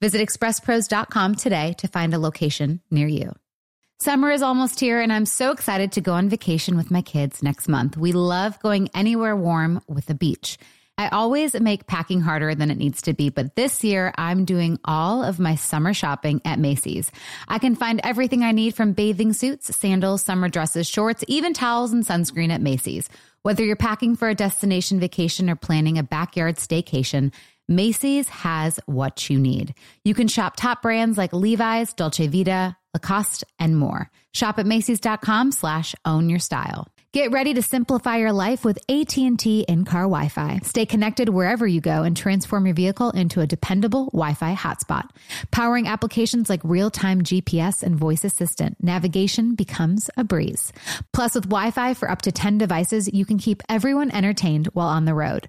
[0.00, 3.32] Visit expresspros.com today to find a location near you.
[3.98, 7.42] Summer is almost here, and I'm so excited to go on vacation with my kids
[7.42, 7.96] next month.
[7.96, 10.58] We love going anywhere warm with a beach.
[10.98, 14.78] I always make packing harder than it needs to be, but this year I'm doing
[14.84, 17.10] all of my summer shopping at Macy's.
[17.48, 21.92] I can find everything I need from bathing suits, sandals, summer dresses, shorts, even towels
[21.92, 23.10] and sunscreen at Macy's.
[23.42, 27.32] Whether you're packing for a destination vacation or planning a backyard staycation,
[27.68, 29.74] Macy's has what you need.
[30.04, 34.10] You can shop top brands like Levi's, Dolce Vita, Lacoste, and more.
[34.32, 36.86] Shop at Macy's.com slash own your style.
[37.12, 40.60] Get ready to simplify your life with AT&T in-car Wi-Fi.
[40.64, 45.08] Stay connected wherever you go and transform your vehicle into a dependable Wi-Fi hotspot.
[45.50, 50.74] Powering applications like real-time GPS and voice assistant, navigation becomes a breeze.
[51.14, 55.06] Plus, with Wi-Fi for up to 10 devices, you can keep everyone entertained while on
[55.06, 55.48] the road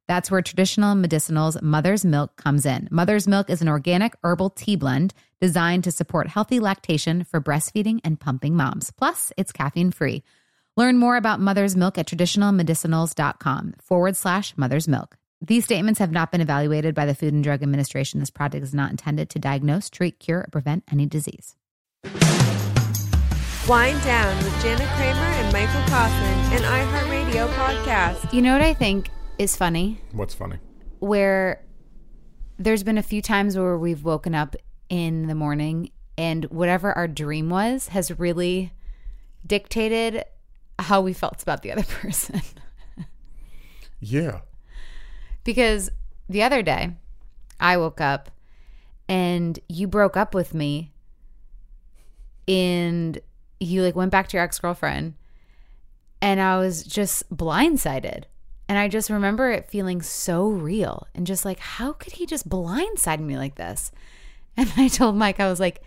[0.11, 2.89] That's where traditional medicinals Mother's Milk comes in.
[2.91, 8.01] Mother's Milk is an organic herbal tea blend designed to support healthy lactation for breastfeeding
[8.03, 8.91] and pumping moms.
[8.91, 10.21] Plus, it's caffeine free.
[10.75, 15.15] Learn more about Mother's Milk at traditionalmedicinals.com forward slash Mother's Milk.
[15.39, 18.19] These statements have not been evaluated by the Food and Drug Administration.
[18.19, 21.55] This product is not intended to diagnose, treat, cure, or prevent any disease.
[23.65, 28.33] Wind Down with Jana Kramer and Michael Kaufman, an iHeartRadio podcast.
[28.33, 29.09] You know what I think
[29.41, 29.99] is funny?
[30.11, 30.57] What's funny?
[30.99, 31.63] Where
[32.59, 34.55] there's been a few times where we've woken up
[34.87, 38.71] in the morning and whatever our dream was has really
[39.45, 40.23] dictated
[40.77, 42.41] how we felt about the other person.
[43.99, 44.41] Yeah.
[45.43, 45.89] because
[46.29, 46.95] the other day
[47.59, 48.29] I woke up
[49.07, 50.91] and you broke up with me
[52.47, 53.19] and
[53.59, 55.15] you like went back to your ex-girlfriend
[56.21, 58.23] and I was just blindsided.
[58.71, 62.47] And I just remember it feeling so real and just like, how could he just
[62.47, 63.91] blindside me like this?
[64.55, 65.81] And I told Mike, I was like,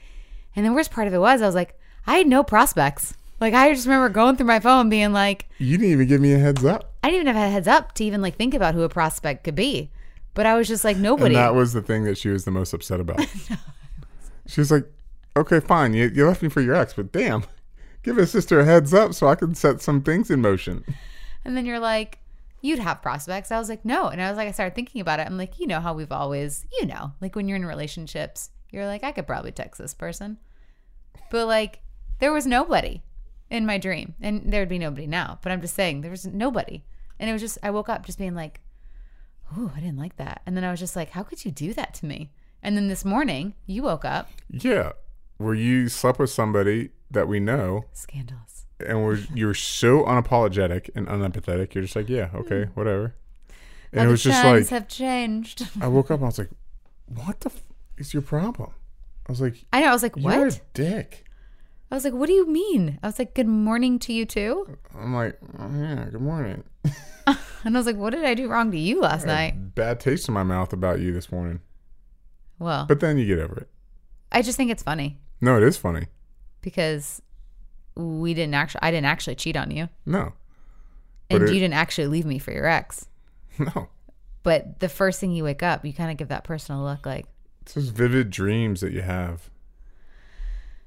[0.54, 3.14] and the worst part of it was, I was like, I had no prospects.
[3.40, 6.34] Like, I just remember going through my phone being like, You didn't even give me
[6.34, 6.92] a heads up.
[7.02, 9.44] I didn't even have a heads up to even like think about who a prospect
[9.44, 9.90] could be.
[10.34, 11.36] But I was just like, nobody.
[11.36, 13.24] And that was the thing that she was the most upset about.
[14.46, 14.84] She was like,
[15.38, 15.94] Okay, fine.
[15.94, 17.44] You, you left me for your ex, but damn,
[18.02, 20.84] give a sister a heads up so I can set some things in motion.
[21.46, 22.18] And then you're like,
[22.64, 23.52] you'd have prospects.
[23.52, 24.08] I was like, no.
[24.08, 25.26] And I was like, I started thinking about it.
[25.26, 28.86] I'm like, you know how we've always, you know, like when you're in relationships, you're
[28.86, 30.38] like, I could probably text this person.
[31.30, 31.80] But like,
[32.20, 33.02] there was nobody
[33.50, 34.14] in my dream.
[34.19, 35.38] And there'd be nobody now.
[35.42, 36.82] But I'm just saying, there was nobody.
[37.20, 38.62] And it was just, I woke up just being like,
[39.54, 40.41] oh, I didn't like that.
[40.46, 42.32] And then I was just like, how could you do that to me?
[42.62, 44.31] And then this morning, you woke up.
[44.48, 44.92] Yeah.
[45.36, 48.53] Where you slept with somebody that we know Scandalous.
[48.84, 51.74] And we're, you're so unapologetic and unempathetic.
[51.74, 52.38] You're just like, Yeah, hmm.
[52.38, 53.14] okay, whatever.
[53.92, 55.68] And Now it was just like, have changed.
[55.80, 56.50] I woke up and I was like,
[57.06, 57.62] What the f-
[57.98, 58.72] is your problem?
[59.28, 59.88] I was like, I know.
[59.88, 60.34] I was like, what?
[60.34, 61.24] You're a dick.
[61.90, 62.98] I was like, what do you mean?
[63.02, 64.66] I was like, good morning to you too.
[64.94, 66.64] Uh, I'm like, oh, Yeah, good morning.
[67.64, 69.74] And I was like, what did I do wrong to you last night?
[69.74, 71.60] Bad taste in my mouth about you this morning.
[72.58, 73.68] Well, But then you get over it.
[74.30, 76.08] I just think it's funny No, it is funny.
[76.60, 77.22] because
[77.97, 80.32] we didn't actually, I didn't actually cheat on you, No,
[81.31, 83.06] and it- you didn't actually leave me for your ex.
[83.58, 83.88] no.
[84.43, 87.06] But the first thing you wake up, you kind of give that person a look
[87.06, 87.26] like
[87.62, 89.49] It's those vivid dreams that you have.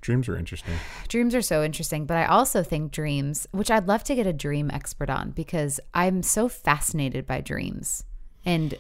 [0.02, 0.76] Dreams are interesting.
[1.08, 2.06] dreams are so interesting.
[2.06, 5.80] But I also think dreams, which I'd love to get a dream expert on because
[5.94, 8.04] I'm so fascinated by dreams
[8.46, 8.76] and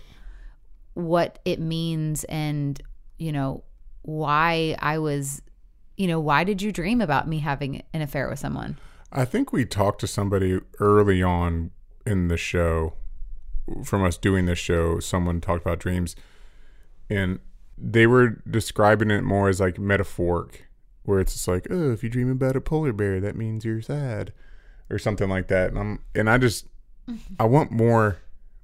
[0.94, 2.80] what it means and,
[3.18, 3.64] you know,
[4.04, 5.42] why I was,
[5.98, 8.78] you know, why did you dream about me having an affair with someone?
[9.12, 11.72] I think we talked to somebody early on
[12.06, 12.94] in the show,
[13.84, 15.00] from us doing this show.
[15.00, 16.16] Someone talked about dreams,
[17.10, 17.40] and
[17.78, 20.68] they were describing it more as like metaphoric,
[21.04, 23.82] where it's just like, oh, if you dream about a polar bear, that means you're
[23.82, 24.34] sad.
[24.90, 25.70] or something like that.
[25.70, 26.68] And I'm and I just
[27.40, 28.18] I want more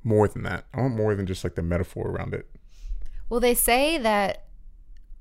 [0.03, 0.65] more than that.
[0.73, 2.49] I want more than just like the metaphor around it.
[3.29, 4.42] Well, they say that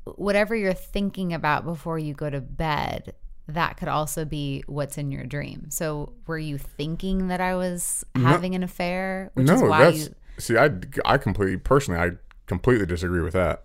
[0.04, 3.14] whatever you're thinking about before you go to bed,
[3.48, 5.66] that could also be what's in your dream.
[5.70, 9.30] So, were you thinking that I was having an affair?
[9.34, 10.14] Which no, is why that's you.
[10.38, 10.70] see, I
[11.04, 12.12] I completely personally I
[12.46, 13.64] completely disagree with that.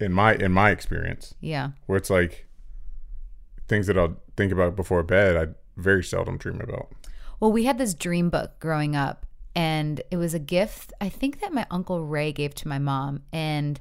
[0.00, 1.70] In my in my experience, Yeah.
[1.86, 2.46] where it's like
[3.68, 6.88] things that I'll think about before bed, I very seldom dream about.
[7.40, 11.40] Well, we had this dream book growing up, and it was a gift I think
[11.40, 13.80] that my uncle Ray gave to my mom, and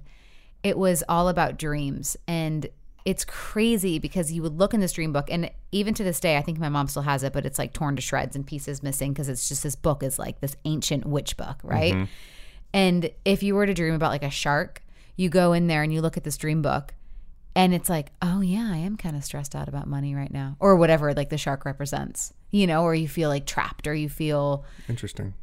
[0.63, 2.18] it was all about dreams.
[2.27, 2.68] And
[3.06, 6.38] it's crazy because you would look in this dream book, and even to this day,
[6.38, 8.81] I think my mom still has it, but it's like torn to shreds and pieces
[8.81, 11.94] missing because it's just this book is like this ancient witch book, right?
[11.94, 12.04] Mm-hmm.
[12.74, 14.81] And if you were to dream about like a shark,
[15.18, 16.94] you go in there and you look at this dream book
[17.56, 20.56] and it's like, oh yeah, I am kind of stressed out about money right now,
[20.59, 24.09] or whatever like the shark represents, you know, or you feel like trapped, or you
[24.09, 25.33] feel, Interesting.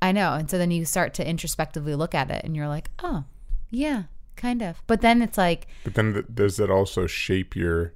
[0.00, 2.90] I know, and so then you start to introspectively look at it, and you're like,
[3.02, 3.24] oh,
[3.70, 4.04] yeah,
[4.36, 4.82] kind of.
[4.86, 7.94] But then it's like, But then th- does that also shape your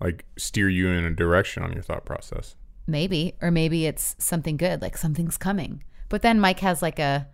[0.00, 2.54] like steer you in a direction on your thought process?
[2.88, 5.84] maybe, or maybe it's something good, like something's coming.
[6.08, 7.28] But then Mike has like a,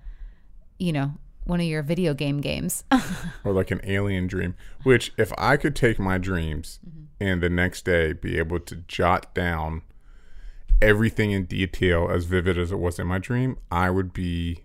[0.79, 1.13] you know,
[1.45, 2.85] one of your video game games.
[3.45, 4.57] or like an alien dream.
[4.83, 7.05] Which, if I could take my dreams mm-hmm.
[7.21, 9.83] and the next day be able to jot down
[10.83, 14.64] everything in detail as vivid as it was in my dream, I would be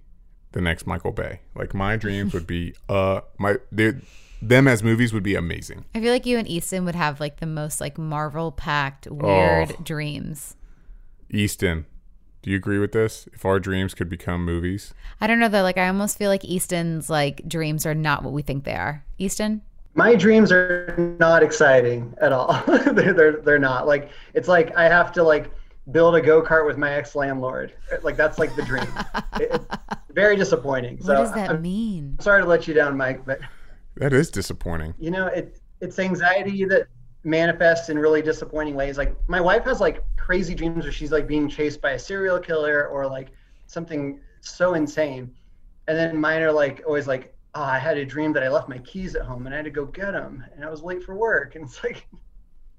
[0.51, 1.41] the next Michael Bay.
[1.55, 3.93] Like my dreams would be uh my they,
[4.41, 5.85] them as movies would be amazing.
[5.93, 9.71] I feel like you and Easton would have like the most like Marvel packed weird
[9.77, 9.81] Oh.
[9.83, 10.55] dreams.
[11.31, 11.85] Easton,
[12.41, 13.27] do you agree with this?
[13.33, 15.61] If our dreams could become movies, I don't know though.
[15.61, 19.03] Like I almost feel like Easton's like dreams are not what we think they are.
[19.17, 19.61] Easton,
[19.93, 22.63] My dreams are not exciting at all.
[22.67, 23.85] they're, they're they're not.
[23.87, 25.51] Like it's like I have to like
[25.91, 27.73] build a go kart with my ex landlord.
[28.03, 28.87] Like that's like the dream.
[29.39, 30.99] It- it's very disappointing.
[31.01, 32.17] So what does that I'm mean?
[32.19, 33.39] sorry to let you down, Mike, but
[33.95, 34.93] that is disappointing.
[34.99, 36.87] you know it it's anxiety that
[37.23, 38.97] manifests in really disappointing ways.
[38.97, 42.39] Like my wife has like crazy dreams where she's like being chased by a serial
[42.39, 43.29] killer or like
[43.67, 45.31] something so insane,
[45.87, 47.33] and then mine are like always like.
[47.55, 49.65] Oh, I had a dream that I left my keys at home and I had
[49.65, 51.55] to go get them, and I was late for work.
[51.55, 52.05] And it's like,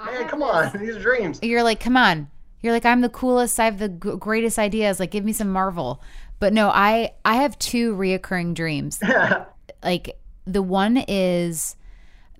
[0.04, 1.40] man, come on, these are dreams.
[1.42, 2.30] You're like, come on.
[2.62, 3.58] You're like, I'm the coolest.
[3.58, 5.00] I have the g- greatest ideas.
[5.00, 6.02] Like, give me some Marvel.
[6.40, 8.98] But no, I I have two reoccurring dreams.
[9.84, 11.76] like the one is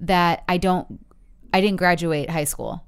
[0.01, 1.05] that I don't
[1.53, 2.85] I didn't graduate high school.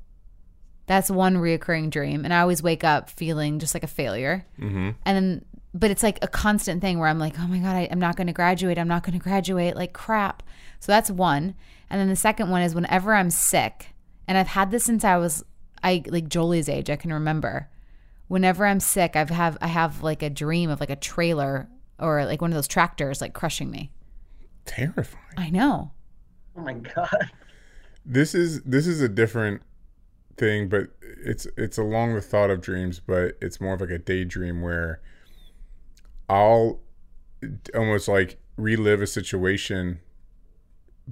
[0.86, 4.44] That's one reoccurring dream, and I always wake up feeling just like a failure.
[4.58, 4.90] Mm-hmm.
[5.04, 7.88] And then, but it's like a constant thing where I'm like, oh my god, I,
[7.90, 8.78] I'm not going to graduate.
[8.78, 9.76] I'm not going to graduate.
[9.76, 10.42] Like crap.
[10.80, 11.54] So that's one.
[11.88, 13.94] And then the second one is whenever I'm sick,
[14.26, 15.44] and I've had this since I was
[15.82, 16.90] I like Jolie's age.
[16.90, 17.68] I can remember.
[18.28, 21.68] Whenever I'm sick, I've have I have like a dream of like a trailer
[21.98, 23.90] or like one of those tractors like crushing me.
[24.64, 25.24] Terrifying.
[25.36, 25.92] I know.
[26.56, 27.30] Oh my god.
[28.04, 29.62] this is this is a different
[30.38, 30.88] thing but
[31.24, 35.00] it's it's along the thought of dreams but it's more of like a daydream where
[36.28, 36.80] i'll
[37.74, 40.00] almost like relive a situation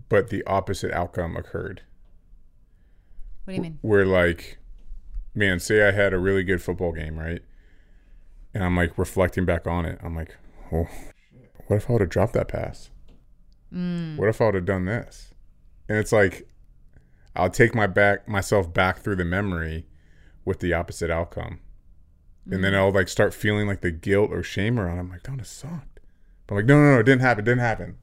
[0.08, 1.82] but the opposite outcome occurred
[3.44, 3.78] What do you mean?
[3.82, 4.56] where like
[5.34, 7.42] man say i had a really good football game right?
[8.52, 9.99] And i'm like reflecting back on it.
[10.02, 10.37] I'm like
[10.72, 10.88] oh
[11.66, 12.90] what if i would have dropped that pass?
[13.70, 15.32] What if i would have done this?
[15.88, 16.49] And it's like
[17.37, 19.87] i'll take my back myself back through the memory
[20.44, 21.60] with the opposite outcome.
[22.50, 25.00] And then i'll like start feeling like the guilt or shame around it.
[25.00, 26.00] i'm like don't it sucked.
[26.46, 27.96] But i'm like no no no it didn't happen it didn't happen.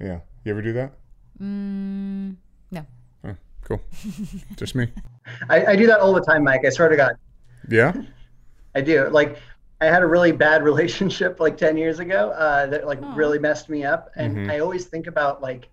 [0.00, 0.20] Yeah.
[0.44, 0.92] You ever do that?
[1.40, 2.36] Mm,
[2.70, 2.86] no.
[3.70, 3.80] Oh, cool
[4.56, 4.88] just me
[5.48, 6.66] I, I do that all the time, Mike.
[6.66, 7.16] I swear to God.
[7.68, 7.92] yeah
[8.74, 9.08] I do.
[9.08, 9.38] Like,
[9.80, 13.68] I had a really bad relationship like 10 years ago uh, that like really messed
[13.68, 14.10] me up.
[14.16, 15.68] And I always think about like,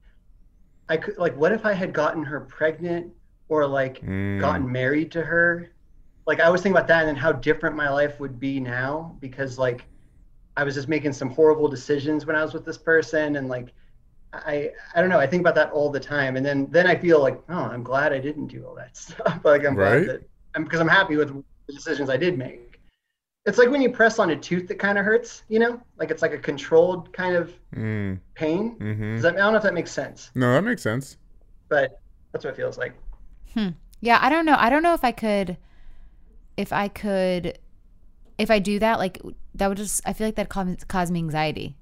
[0.88, 3.12] I could, like, what if I had gotten her pregnant
[3.50, 4.40] or like Mm.
[4.40, 5.72] gotten married to her?
[6.28, 9.18] Like, I always think about that and then how different my life would be now
[9.20, 9.86] because like
[10.56, 13.36] I was just making some horrible decisions when I was with this person.
[13.36, 13.74] And like,
[14.34, 15.20] I, I don't know.
[15.20, 16.38] I think about that all the time.
[16.38, 19.42] And then, then I feel like, oh, I'm glad I didn't do all that stuff.
[19.44, 20.06] like, I'm Right.
[20.06, 21.30] glad that I'm because I'm happy with
[21.68, 22.80] the decisions I did make.
[23.46, 26.12] It's like when you press on a tooth that kind of hurts, you know, like
[26.12, 28.78] it's like a controlled kind of mm, pain.
[28.80, 29.14] mm-hmm.
[29.16, 31.18] Does that, I don't know if that makes sense, no that makes sense
[31.70, 32.00] but
[32.32, 32.94] that's what it feels like.
[34.00, 34.56] Yeah, I don't know.
[34.58, 35.58] I don't know if I could
[36.58, 37.58] if I could
[38.38, 39.22] if I do that like
[39.56, 41.76] that would just I feel like that cause, cause me anxiety.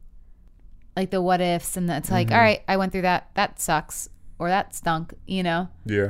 [0.99, 2.35] Like the what ifs and that's like, mm-hmm.
[2.35, 3.29] all right, I went through that.
[3.35, 5.69] That sucks or that stunk, you know?
[5.85, 6.09] yeah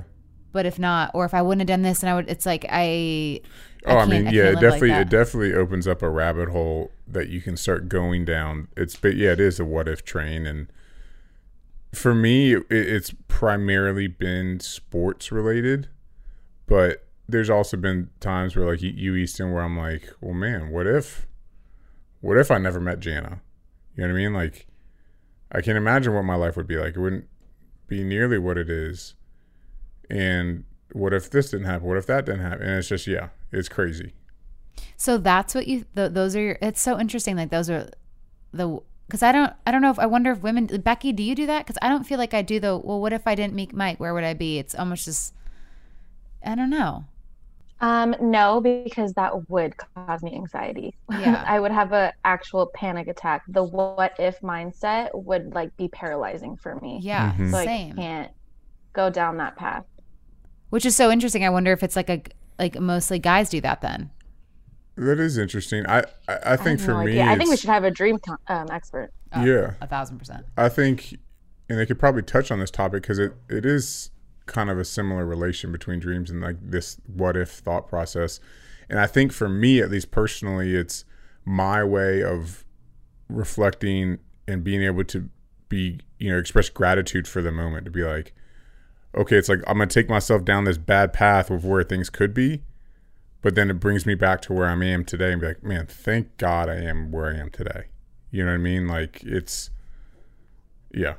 [0.51, 2.65] but if not, or if I wouldn't have done this, and I would, it's like
[2.69, 3.41] I.
[3.85, 5.01] Oh, I, can't- mean, yeah, it definitely that.
[5.03, 8.67] it definitely opens up a rabbit hole that you can start going down.
[8.75, 10.71] It's but yeah, it is a what if train, and
[11.93, 15.87] for me, it, it's primarily been sports related,
[16.65, 20.71] but there's also been times where like you, you Easton, where I'm like, well, man,
[20.71, 21.27] what if,
[22.21, 23.41] what if I never met Jana?
[23.95, 24.33] You know what I mean?
[24.33, 24.67] Like,
[25.51, 26.95] I can't imagine what my life would be like.
[26.95, 27.27] It wouldn't
[27.87, 29.15] be nearly what it is,
[30.09, 30.63] and
[30.93, 31.87] what if this didn't happen?
[31.87, 32.61] What if that didn't happen?
[32.61, 34.13] And it's just yeah, it's crazy.
[34.97, 35.85] So that's what you.
[35.95, 36.41] Th- those are.
[36.41, 37.35] Your, it's so interesting.
[37.35, 37.89] Like those are
[38.51, 38.79] the.
[39.07, 39.53] Because I don't.
[39.65, 40.65] I don't know if I wonder if women.
[40.65, 41.65] Becky, do you do that?
[41.65, 42.59] Because I don't feel like I do.
[42.59, 43.99] The well, what if I didn't meet Mike?
[43.99, 44.59] Where would I be?
[44.59, 45.33] It's almost just.
[46.43, 47.05] I don't know.
[47.81, 50.95] Um, no, because that would cause me anxiety.
[51.11, 51.43] Yeah.
[51.47, 53.43] I would have an actual panic attack.
[53.47, 56.99] The what if mindset would like be paralyzing for me.
[57.01, 57.51] Yeah, Mhm.
[57.51, 57.95] So I same.
[57.95, 58.31] can't
[58.93, 59.85] go down that path.
[60.69, 61.43] Which is so interesting.
[61.45, 62.21] I wonder if it's like a
[62.57, 64.09] like mostly guys do that then.
[64.95, 65.85] That is interesting.
[65.87, 67.21] I I, I I think have for no me.
[67.21, 69.11] I think we should have a dream um, expert.
[69.33, 69.73] Oh, Yeah.
[69.81, 70.45] a thousand percent.
[70.57, 71.15] I think,
[71.69, 74.11] and they could probably touch on this topic because it, it is
[74.49, 78.39] kind of a similar relation between dreams and like this what if thought process.
[78.89, 81.05] And I think for me, at least personally, it's
[81.45, 82.65] my way of
[83.29, 85.29] reflecting and being able to
[85.69, 88.33] be, you know, express gratitude for the moment to be like,
[89.15, 92.09] okay, it's like I'm going to take myself down this bad path of where things
[92.09, 92.63] could be.
[93.41, 95.85] But then it brings me back to where I am today and be like, man,
[95.87, 97.85] thank God I am where I am today.
[98.31, 98.87] You know what I mean?
[98.87, 99.69] Like it's,
[100.91, 101.15] yeah.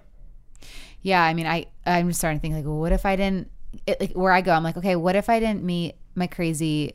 [1.02, 3.50] Yeah, I mean, I I'm just starting to think like, well, what if I didn't?
[3.86, 6.94] It, like where I go, I'm like, okay, what if I didn't meet my crazy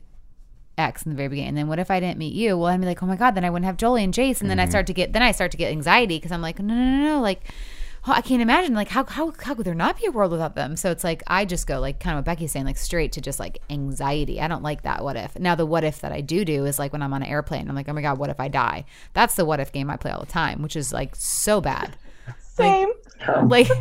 [0.77, 2.57] ex in the very beginning, and then what if I didn't meet you?
[2.57, 4.50] Well, I'd be like, oh my god, then I wouldn't have Jolie and Jace, and
[4.50, 4.71] then I mm-hmm.
[4.71, 7.05] start to get then I start to get anxiety because I'm like, no, no, no,
[7.15, 7.41] no, like.
[8.07, 10.53] oh, I can't imagine like how, how how could there not be a world without
[10.53, 10.75] them?
[10.75, 13.21] So it's like I just go like kind of what Becky's saying like straight to
[13.21, 14.39] just like anxiety.
[14.39, 15.39] I don't like that what if.
[15.39, 17.67] Now the what if that I do do is like when I'm on an airplane.
[17.67, 18.85] I'm like oh my god, what if I die?
[19.13, 21.97] That's the what if game I play all the time, which is like so bad.
[22.53, 22.89] Same.
[22.89, 23.04] Like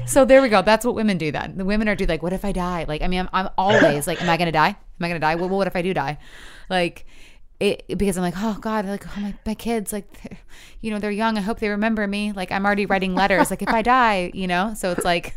[0.07, 0.63] so there we go.
[0.63, 1.57] That's what women do then.
[1.57, 2.85] The women are do like what if I die?
[2.89, 4.69] Like I mean I'm, I'm always like am I going to die?
[4.69, 5.35] Am I going to die?
[5.35, 6.19] Well, what if I do die?
[6.71, 7.07] Like
[7.61, 10.07] it because I'm like, oh God, like oh my, my kids, like,
[10.81, 11.39] you know, they're young.
[11.39, 12.33] I hope they remember me.
[12.33, 13.51] Like I'm already writing letters.
[13.51, 14.75] Like if I die, you know.
[14.75, 15.35] So it's like,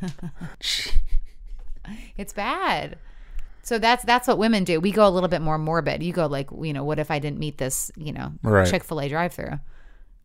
[2.17, 2.97] it's bad.
[3.63, 4.79] So that's that's what women do.
[4.79, 6.01] We go a little bit more morbid.
[6.01, 8.67] You go like, you know, what if I didn't meet this, you know, Right.
[8.67, 9.59] Chick Fil A drive-through?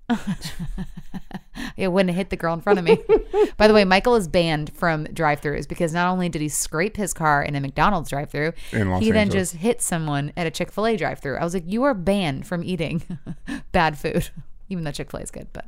[1.76, 2.98] it wouldn't have hit the girl in front of me.
[3.56, 7.12] By the way, Michael is banned from drive-throughs because not only did he scrape his
[7.12, 10.96] car in a McDonald's drive-through, In Los he then just hit someone at a Chick-fil-A
[10.96, 11.36] drive-through.
[11.36, 13.02] I was like, you are banned from eating
[13.72, 14.30] bad food,
[14.68, 15.48] even though Chick-fil-A is good.
[15.52, 15.66] But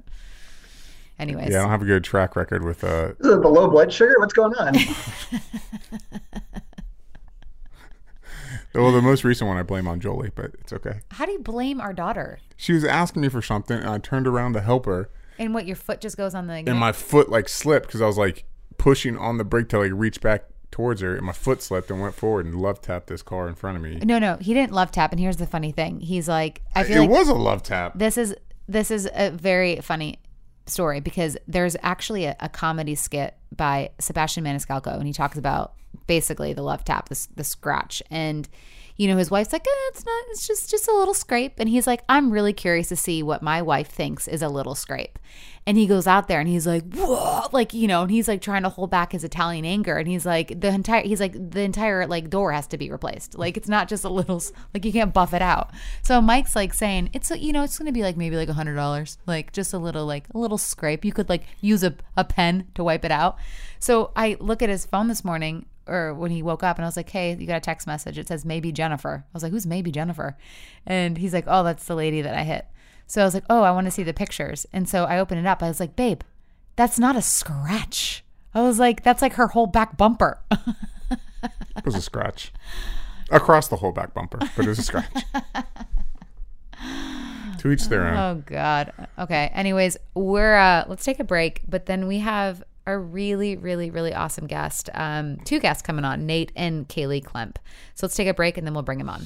[1.19, 3.69] anyways, Yeah, I don't have a good track record with uh Is it the low
[3.69, 4.15] blood sugar?
[4.19, 4.75] What's going on?
[8.75, 11.01] Well the most recent one I blame on Jolie, but it's okay.
[11.13, 12.39] how do you blame our daughter?
[12.57, 15.67] She was asking me for something and I turned around to help her And what
[15.67, 18.45] your foot just goes on the and my foot like slipped because I was like
[18.79, 22.01] pushing on the brake to like reach back towards her and my foot slipped and
[22.01, 23.97] went forward and love tapped this car in front of me.
[24.03, 25.13] no, no, he didn't love tap.
[25.13, 27.93] And here's the funny thing: he's like, I feel It like was a love tap.
[27.97, 28.35] this is
[28.67, 30.19] this is a very funny
[30.67, 35.75] story because there's actually a, a comedy skit by Sebastian Maniscalco and he talks about
[36.07, 38.49] basically the love tap, the, the scratch, and
[38.97, 41.69] you know his wife's like, eh, it's not, it's just just a little scrape, and
[41.69, 45.19] he's like, I'm really curious to see what my wife thinks is a little scrape,
[45.67, 48.41] and he goes out there and he's like, whoa, like you know, and he's like
[48.41, 51.63] trying to hold back his Italian anger, and he's like the entire he's like the
[51.63, 54.43] entire like door has to be replaced, like it's not just a little
[54.73, 55.71] like you can't buff it out.
[56.03, 58.77] So Mike's like saying it's you know it's gonna be like maybe like a hundred
[58.77, 61.05] dollars, like just a little like a little scrape.
[61.05, 63.39] You could like use a a pen to wipe it out.
[63.79, 66.89] So I look at his phone this morning or when he woke up and I
[66.89, 68.19] was like, Hey, you got a text message.
[68.19, 69.25] It says maybe Jennifer.
[69.27, 70.37] I was like, Who's maybe Jennifer?
[70.87, 72.67] And he's like, Oh, that's the lady that I hit.
[73.07, 74.67] So I was like, Oh, I want to see the pictures.
[74.73, 75.63] And so I opened it up.
[75.63, 76.21] I was like, Babe,
[76.77, 78.25] that's not a scratch.
[78.55, 80.41] I was like, That's like her whole back bumper.
[81.77, 82.53] It was a scratch.
[83.31, 85.13] Across the whole back bumper, but it was a scratch.
[87.59, 88.17] to each their own.
[88.17, 88.93] Oh God.
[89.19, 89.51] Okay.
[89.55, 94.15] Anyways, we're uh let's take a break, but then we have a really, really, really
[94.15, 94.91] awesome guest.
[94.95, 97.57] Um, two guests coming on, Nate and Kaley Klemp.
[97.95, 99.23] So let's take a break and then we'll bring them on.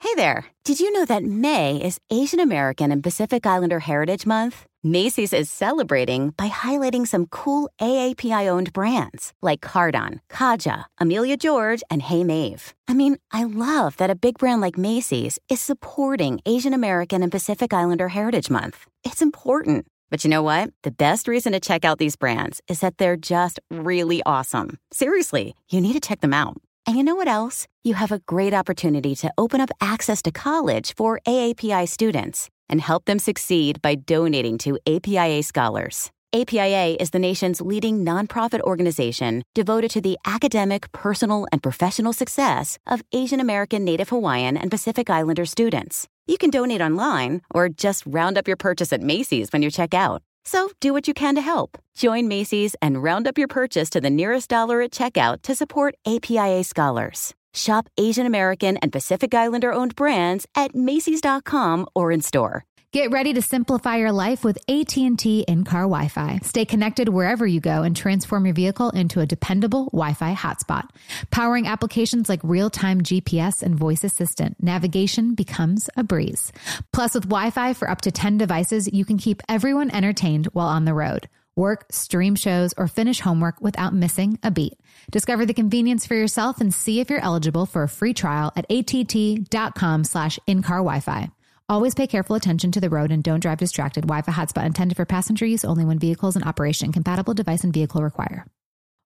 [0.00, 0.46] Hey there.
[0.64, 4.66] Did you know that May is Asian American and Pacific Islander Heritage Month?
[4.86, 11.82] Macy's is celebrating by highlighting some cool AAPI owned brands like Cardon, Kaja, Amelia George,
[11.88, 12.74] and Hey Mave.
[12.86, 17.32] I mean, I love that a big brand like Macy's is supporting Asian American and
[17.32, 18.84] Pacific Islander Heritage Month.
[19.04, 19.86] It's important.
[20.10, 20.68] But you know what?
[20.82, 24.78] The best reason to check out these brands is that they're just really awesome.
[24.92, 26.60] Seriously, you need to check them out.
[26.86, 27.66] And you know what else?
[27.84, 32.80] You have a great opportunity to open up access to college for AAPI students and
[32.80, 36.10] help them succeed by donating to APIA Scholars.
[36.34, 42.76] APIA is the nation's leading nonprofit organization devoted to the academic, personal, and professional success
[42.88, 46.08] of Asian American, Native Hawaiian, and Pacific Islander students.
[46.26, 49.94] You can donate online or just round up your purchase at Macy's when you check
[49.94, 50.22] out.
[50.44, 51.78] So do what you can to help.
[51.94, 55.94] Join Macy's and round up your purchase to the nearest dollar at checkout to support
[56.04, 57.32] APIA scholars.
[57.54, 62.64] Shop Asian American and Pacific Islander owned brands at Macy's.com or in store.
[62.94, 66.38] Get ready to simplify your life with AT&T in-car Wi-Fi.
[66.44, 70.84] Stay connected wherever you go and transform your vehicle into a dependable Wi-Fi hotspot.
[71.32, 76.52] Powering applications like real-time GPS and voice assistant, navigation becomes a breeze.
[76.92, 80.84] Plus with Wi-Fi for up to 10 devices, you can keep everyone entertained while on
[80.84, 81.28] the road.
[81.56, 84.74] Work, stream shows, or finish homework without missing a beat.
[85.10, 88.66] Discover the convenience for yourself and see if you're eligible for a free trial at
[88.70, 91.30] att.com slash in-car Wi-Fi.
[91.68, 94.02] Always pay careful attention to the road and don't drive distracted.
[94.02, 96.92] Wi-Fi hotspot intended for passenger use only when vehicles in operation.
[96.92, 98.46] Compatible device and vehicle require.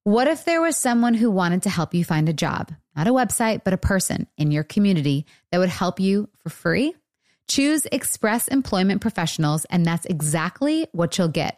[0.05, 2.73] What if there was someone who wanted to help you find a job?
[2.97, 6.95] Not a website, but a person in your community that would help you for free?
[7.47, 11.58] Choose Express Employment Professionals, and that's exactly what you'll get.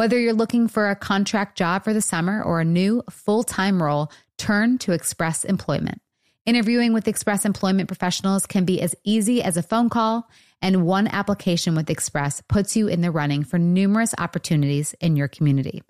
[0.00, 3.82] Whether you're looking for a contract job for the summer or a new full time
[3.82, 6.00] role, turn to Express Employment.
[6.46, 10.26] Interviewing with Express Employment professionals can be as easy as a phone call,
[10.62, 15.28] and one application with Express puts you in the running for numerous opportunities in your
[15.28, 15.82] community.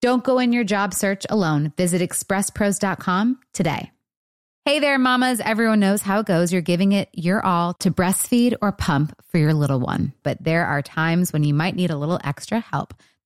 [0.00, 1.74] Don't go in your job search alone.
[1.76, 3.90] Visit expresspros.com today.
[4.64, 5.40] Hey there, mamas.
[5.40, 6.54] Everyone knows how it goes.
[6.54, 10.14] You're giving it your all to breastfeed or pump for your little one.
[10.22, 12.94] But there are times when you might need a little extra help.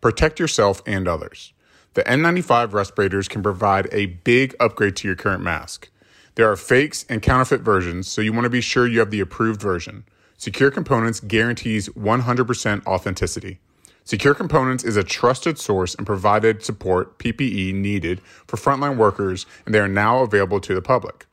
[0.00, 1.52] Protect yourself and others.
[1.94, 5.88] The N95 respirators can provide a big upgrade to your current mask.
[6.34, 9.20] There are fakes and counterfeit versions, so you want to be sure you have the
[9.20, 10.04] approved version.
[10.36, 13.58] Secure Components guarantees 100% authenticity.
[14.04, 19.74] Secure Components is a trusted source and provided support PPE needed for frontline workers, and
[19.74, 21.26] they are now available to the public.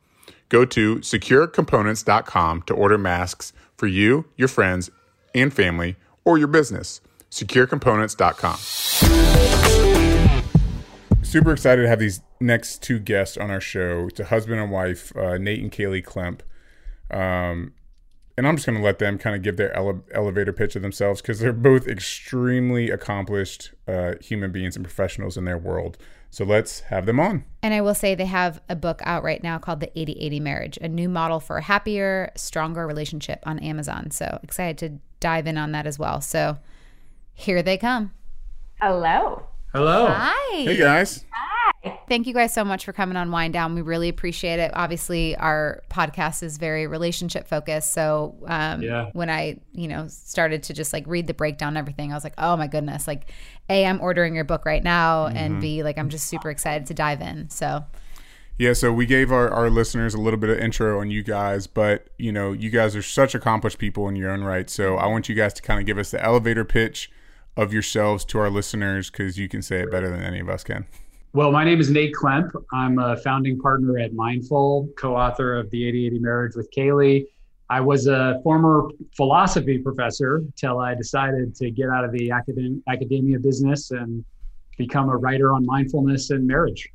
[0.48, 4.90] Go to securecomponents.com to order masks for you, your friends,
[5.34, 7.02] and family, or your business
[7.34, 8.56] securecomponents.com.
[11.24, 14.06] Super excited to have these next two guests on our show.
[14.08, 16.42] It's a husband and wife, uh, Nate and Kaley Klemp.
[17.10, 17.72] Um,
[18.36, 20.82] and I'm just going to let them kind of give their ele- elevator pitch of
[20.82, 25.98] themselves because they're both extremely accomplished uh, human beings and professionals in their world.
[26.30, 27.44] So let's have them on.
[27.62, 30.40] And I will say they have a book out right now called The 80 80
[30.40, 34.10] Marriage, a new model for a happier, stronger relationship on Amazon.
[34.10, 36.20] So excited to dive in on that as well.
[36.20, 36.58] So
[37.34, 38.12] here they come.
[38.80, 39.42] Hello.
[39.72, 40.06] Hello.
[40.08, 40.56] Hi.
[40.62, 41.24] Hey, guys.
[41.30, 41.98] Hi.
[42.08, 43.74] Thank you guys so much for coming on Wind Down.
[43.74, 44.70] We really appreciate it.
[44.74, 47.92] Obviously, our podcast is very relationship focused.
[47.92, 49.10] So um, Yeah.
[49.12, 52.24] when I, you know, started to just like read the breakdown and everything, I was
[52.24, 53.06] like, oh my goodness.
[53.08, 53.32] Like,
[53.68, 55.26] A, I'm ordering your book right now.
[55.26, 57.50] And B, like, I'm just super excited to dive in.
[57.50, 57.84] So
[58.58, 61.66] Yeah, so we gave our, our listeners a little bit of intro on you guys,
[61.66, 64.70] but you know, you guys are such accomplished people in your own right.
[64.70, 67.10] So I want you guys to kind of give us the elevator pitch
[67.56, 70.64] of yourselves to our listeners because you can say it better than any of us
[70.64, 70.84] can.
[71.32, 72.50] Well, my name is Nate Klemp.
[72.72, 77.26] I'm a founding partner at Mindful, co-author of the 8080 Marriage with Kaley.
[77.70, 82.82] I was a former philosophy professor till I decided to get out of the academ-
[82.88, 84.24] academia business and
[84.76, 86.88] become a writer on mindfulness and marriage.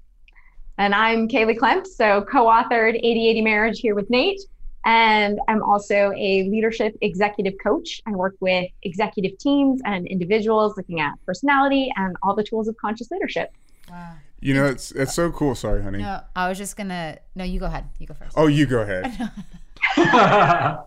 [0.77, 4.39] And I'm Kaley Klemp, so co-authored 8080 Marriage here with Nate.
[4.85, 8.01] And I'm also a leadership executive coach.
[8.07, 12.77] I work with executive teams and individuals looking at personality and all the tools of
[12.77, 13.51] conscious leadership.
[13.89, 14.13] Wow.
[14.39, 15.53] You know, it's it's so cool.
[15.53, 15.97] Sorry, honey.
[15.97, 17.17] No, I was just gonna.
[17.35, 17.89] No, you go ahead.
[17.99, 18.33] You go first.
[18.37, 19.31] Oh, you go ahead.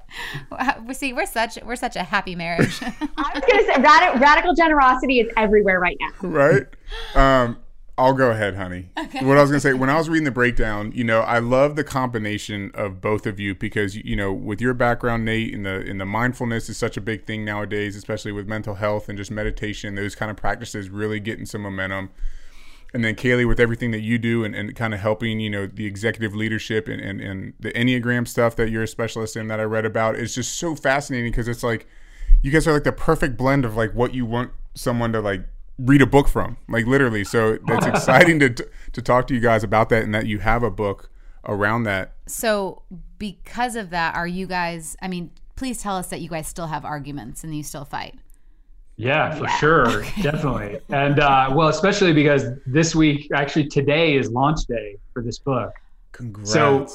[0.86, 2.80] We see, we're such we're such a happy marriage.
[2.82, 6.28] I was going to say radical generosity is everywhere right now.
[6.28, 6.66] right?
[7.14, 7.56] Um,
[7.98, 8.88] I'll go ahead, honey.
[9.20, 11.76] What I was gonna say when I was reading the breakdown, you know, I love
[11.76, 15.80] the combination of both of you because you know, with your background, Nate, in the
[15.82, 19.30] in the mindfulness is such a big thing nowadays, especially with mental health and just
[19.30, 19.94] meditation.
[19.94, 22.10] Those kind of practices really getting some momentum.
[22.94, 25.66] And then Kaley, with everything that you do and, and kind of helping, you know,
[25.66, 29.60] the executive leadership and, and, and the Enneagram stuff that you're a specialist in that
[29.60, 31.86] I read about is just so fascinating because it's like
[32.42, 35.46] you guys are like the perfect blend of like what you want someone to like
[35.78, 37.24] read a book from, like literally.
[37.24, 40.62] So that's exciting to to talk to you guys about that and that you have
[40.62, 41.10] a book
[41.44, 42.12] around that.
[42.26, 42.82] so,
[43.18, 44.96] because of that, are you guys?
[45.02, 48.14] I mean, please tell us that you guys still have arguments and you still fight.
[48.96, 50.02] Yeah, for sure.
[50.22, 50.78] Definitely.
[50.90, 55.72] And uh, well, especially because this week, actually today is launch day for this book.
[56.12, 56.52] Congrats.
[56.52, 56.86] So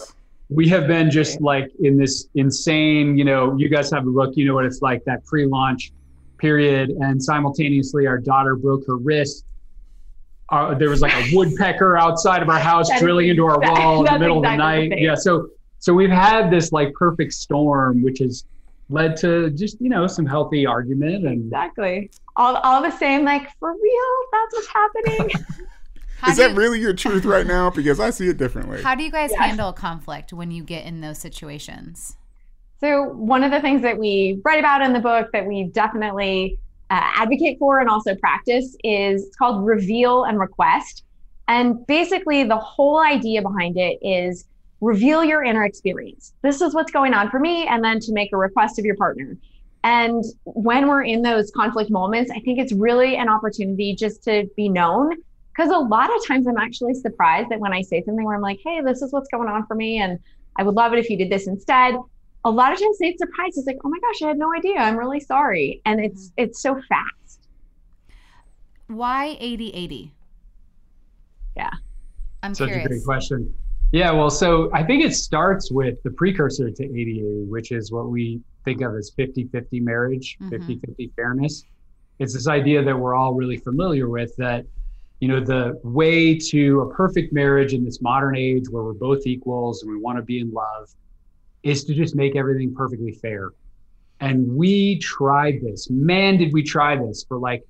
[0.50, 4.38] we have been just like in this insane, you know, you guys have a book,
[4.38, 5.92] you know what it's like that pre launch
[6.38, 6.90] period.
[6.92, 9.46] And simultaneously, our daughter broke her wrist.
[10.50, 13.98] Uh, there was like a woodpecker outside of our house drilling into our exact- wall
[14.00, 15.02] in the that's middle of the exactly the night.
[15.02, 15.16] Yeah.
[15.16, 18.46] So, so we've had this like perfect storm, which has
[18.90, 22.10] led to just, you know, some healthy argument and Exactly.
[22.38, 24.16] All, all the same, like, for real?
[24.32, 25.30] That's what's happening.
[26.20, 27.70] How is do that you, really your truth right now?
[27.70, 28.82] Because I see it differently.
[28.82, 29.44] How do you guys Yeah.
[29.44, 32.17] handle conflict when you get in those situations?
[32.80, 36.60] So, one of the things that we write about in the book that we definitely
[36.92, 41.04] uh, advocate for and also practice is it's called reveal and request.
[41.48, 44.46] And basically, the whole idea behind it is
[44.80, 46.34] reveal your inner experience.
[46.44, 48.96] This is what's going on for me, and then to make a request of your
[48.96, 49.36] partner.
[49.84, 54.48] And when we're in those conflict moments, I think it's really an opportunity just to
[54.56, 55.16] be known.
[55.56, 58.42] Because a lot of times I'm actually surprised that when I say something where I'm
[58.42, 60.20] like, hey, this is what's going on for me, and
[60.58, 61.96] I would love it if you did this instead
[62.48, 63.58] a lot of times Nate's surprised.
[63.58, 64.78] It's like, oh my gosh, I had no idea.
[64.78, 65.82] I'm really sorry.
[65.86, 67.48] And it's it's so fast.
[68.88, 70.12] Why 80 80?
[71.58, 71.70] Yeah.
[72.44, 72.86] I'm Such curious.
[72.86, 73.54] a great question.
[73.92, 78.10] Yeah, well, so I think it starts with the precursor to 8080, which is what
[78.10, 80.50] we think of as 50 50 marriage, Mhm.
[80.50, 81.64] 50 50 fairness.
[82.20, 84.66] It's this idea that we're all really familiar with that,
[85.20, 89.26] you know, the way to a perfect marriage in this modern age where we're both
[89.26, 90.90] equals and we want to be in love
[91.64, 93.52] is to just make everything perfectly fair.
[94.20, 95.90] And we tried this.
[95.90, 97.64] Man, did we try this for like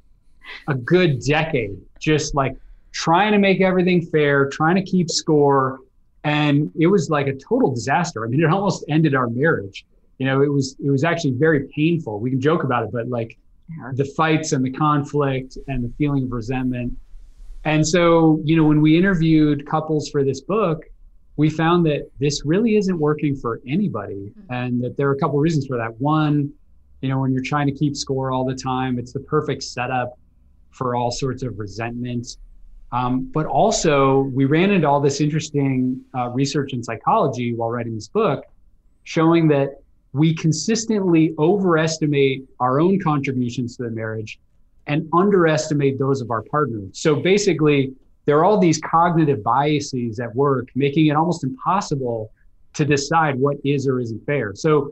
[0.67, 2.56] a good decade, just like
[2.91, 5.80] trying to make everything fair, trying to keep score.
[6.23, 8.26] And it was like a total disaster.
[8.26, 9.86] I mean, it almost ended our marriage.
[10.17, 12.19] You know, it was it was actually very painful.
[12.19, 13.38] We can joke about it, but like
[13.93, 16.97] the fights and the conflict and the feeling of resentment.
[17.65, 20.86] And so, you know, when we interviewed couples for this book,
[21.38, 25.38] we found that this really isn't working for anybody and that there are a couple
[25.38, 26.00] of reasons for that.
[26.02, 26.52] One,
[27.02, 30.17] you know, when you're trying to keep score all the time, it's the perfect setup
[30.71, 32.38] for all sorts of resentment.
[32.91, 37.93] Um, but also, we ran into all this interesting uh, research in psychology while writing
[37.93, 38.43] this book,
[39.04, 39.82] showing that
[40.13, 44.39] we consistently overestimate our own contributions to the marriage
[44.88, 46.82] and underestimate those of our partner.
[46.93, 47.93] So basically,
[48.27, 52.31] there are all these cognitive biases at work, making it almost impossible
[52.73, 54.53] to decide what is or isn't fair.
[54.53, 54.91] So,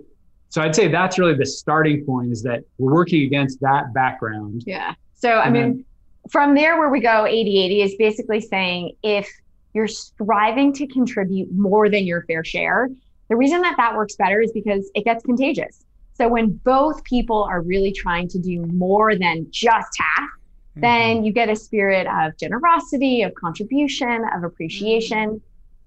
[0.50, 4.64] so I'd say that's really the starting point is that we're working against that background.
[4.66, 4.96] Yeah.
[5.14, 5.84] So I mean,
[6.32, 9.30] from there where we go 80-80 is basically saying if
[9.74, 12.90] you're striving to contribute more than your fair share,
[13.28, 15.84] the reason that that works better is because it gets contagious.
[16.14, 20.30] So when both people are really trying to do more than just half,
[20.76, 25.42] then you get a spirit of generosity, of contribution, of appreciation.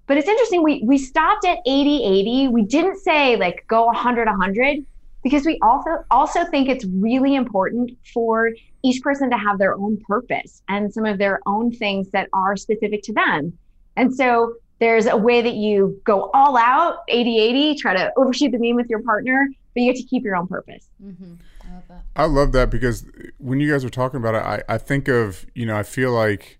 [0.07, 2.51] But it's interesting, we we stopped at 80-80.
[2.51, 4.83] We didn't say like go 100-100
[5.21, 9.97] because we also also think it's really important for each person to have their own
[10.07, 13.57] purpose and some of their own things that are specific to them.
[13.97, 18.57] And so there's a way that you go all out 80-80, try to overshoot the
[18.57, 20.87] beam with your partner, but you get to keep your own purpose.
[21.03, 21.33] Mm-hmm.
[21.87, 22.03] I love that.
[22.15, 23.05] I love that because
[23.37, 26.11] when you guys are talking about it, I, I think of, you know, I feel
[26.11, 26.59] like,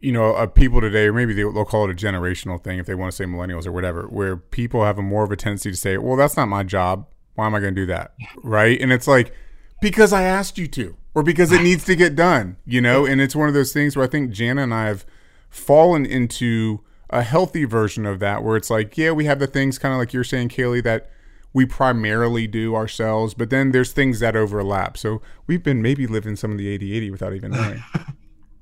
[0.00, 2.86] you know, uh, people today, or maybe they, they'll call it a generational thing if
[2.86, 5.70] they want to say millennials or whatever, where people have a more of a tendency
[5.70, 7.06] to say, well, that's not my job.
[7.34, 8.14] Why am I going to do that?
[8.42, 8.80] Right.
[8.80, 9.32] And it's like,
[9.80, 13.04] because I asked you to, or because it needs to get done, you know?
[13.04, 15.04] And it's one of those things where I think Jana and I have
[15.48, 16.80] fallen into
[17.10, 19.98] a healthy version of that, where it's like, yeah, we have the things kind of
[19.98, 21.10] like you're saying, Kaley, that
[21.52, 24.96] we primarily do ourselves, but then there's things that overlap.
[24.96, 27.82] So we've been maybe living some of the 80 80 without even knowing.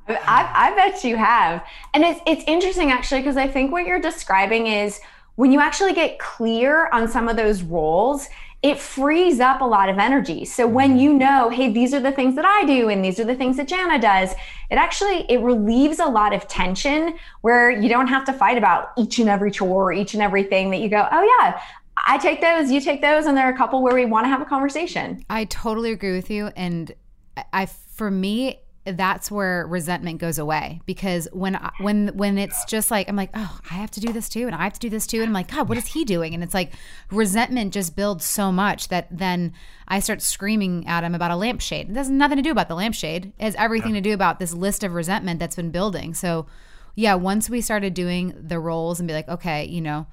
[0.09, 1.65] I, I bet you have.
[1.93, 5.01] And it's it's interesting actually because I think what you're describing is
[5.35, 8.27] when you actually get clear on some of those roles,
[8.61, 10.45] it frees up a lot of energy.
[10.45, 10.99] So when mm-hmm.
[10.99, 13.57] you know, hey, these are the things that I do and these are the things
[13.59, 14.33] that Jana does,
[14.71, 18.93] it actually it relieves a lot of tension where you don't have to fight about
[18.99, 21.61] each and every chore, each and everything that you go, oh yeah,
[22.07, 24.29] I take those, you take those, and there are a couple where we want to
[24.29, 25.25] have a conversation.
[25.29, 26.47] I totally agree with you.
[26.57, 26.93] And
[27.37, 32.65] I, I for me, that's where resentment goes away because when I- when when it's
[32.65, 34.81] just like I'm like oh I have to do this too and I have to
[34.81, 36.73] do this too and I'm like God what is he doing and it's like
[37.11, 39.53] resentment just builds so much that then
[39.89, 42.75] I start screaming at him about a lampshade it has nothing to do about the
[42.77, 46.47] lampshade it has everything to do about this list of resentment that's been building so
[46.95, 50.07] yeah once we started doing the roles and be like okay you know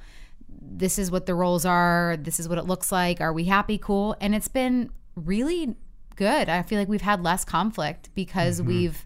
[0.70, 3.78] this is what the roles are this is what it looks like are we happy
[3.78, 5.76] cool and it's been really
[6.16, 8.70] good i feel like we've had less conflict because mm-hmm.
[8.70, 9.06] we've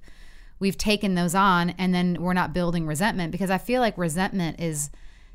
[0.60, 4.60] we've taken those on and then we're not building resentment because i feel like resentment
[4.60, 4.90] is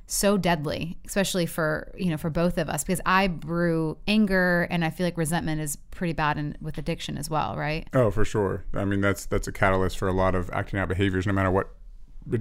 [0.07, 4.85] so deadly especially for you know for both of us because i brew anger and
[4.85, 8.25] i feel like resentment is pretty bad in, with addiction as well right Oh, for
[8.25, 8.65] sure.
[8.75, 11.51] I mean, that's that's a catalyst for a lot of acting out behaviors, no matter
[11.51, 11.71] what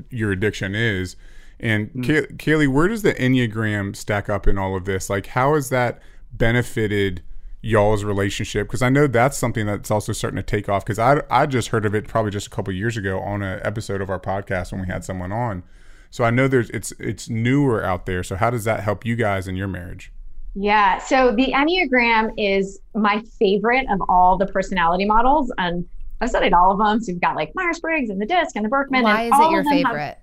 [0.10, 1.16] your addiction is.
[1.64, 2.02] And hmm.
[2.02, 5.10] Kay- Kaley, where does the Enneagram stack up in all of this?
[5.10, 6.02] Like, how has that
[6.34, 7.24] benefited
[7.62, 8.68] y'all's relationship?
[8.68, 10.84] Because I know that's something that's also starting to take off.
[10.84, 13.62] Because I I just heard of it probably just a couple years ago on an
[13.64, 15.64] episode of our podcast when we had someone on.
[16.12, 18.24] So I know there's it's it's newer out there.
[18.24, 20.12] So how does that help you guys in your marriage?
[20.56, 20.98] Yeah.
[20.98, 25.52] So the Enneagram is my favorite of all the personality models.
[25.58, 25.88] And
[26.20, 27.02] I've studied all of them.
[27.02, 29.04] So you've got like Myers Briggs and the DISC and the Birkman.
[29.04, 30.18] why and is all it your of them have- favorite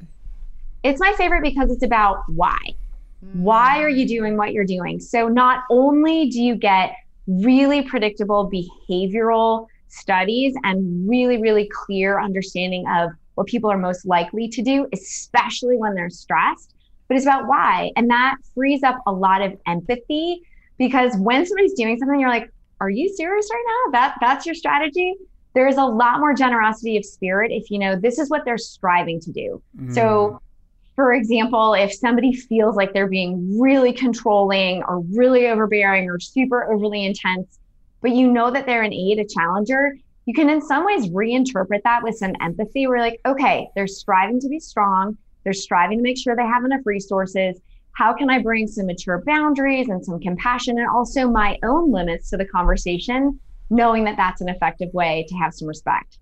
[0.83, 2.59] it's my favorite because it's about why.
[3.35, 4.99] Why are you doing what you're doing?
[4.99, 6.95] So not only do you get
[7.27, 14.49] really predictable behavioral studies and really, really clear understanding of what people are most likely
[14.49, 16.75] to do, especially when they're stressed,
[17.09, 17.91] but it's about why.
[17.97, 20.43] And that frees up a lot of empathy
[20.79, 23.93] because when somebody's doing something, you're like, are you serious right now?
[23.93, 25.15] That that's your strategy?
[25.55, 29.21] There's a lot more generosity of spirit if you know this is what they're striving
[29.21, 29.63] to do.
[29.93, 30.39] So mm.
[31.01, 36.71] For example, if somebody feels like they're being really controlling or really overbearing or super
[36.71, 37.59] overly intense,
[38.03, 41.83] but you know that they're an eight, a challenger, you can in some ways reinterpret
[41.85, 42.87] that with some empathy.
[42.87, 46.67] We're like, okay, they're striving to be strong, they're striving to make sure they have
[46.67, 47.59] enough resources.
[47.93, 52.29] How can I bring some mature boundaries and some compassion and also my own limits
[52.29, 56.19] to the conversation, knowing that that's an effective way to have some respect?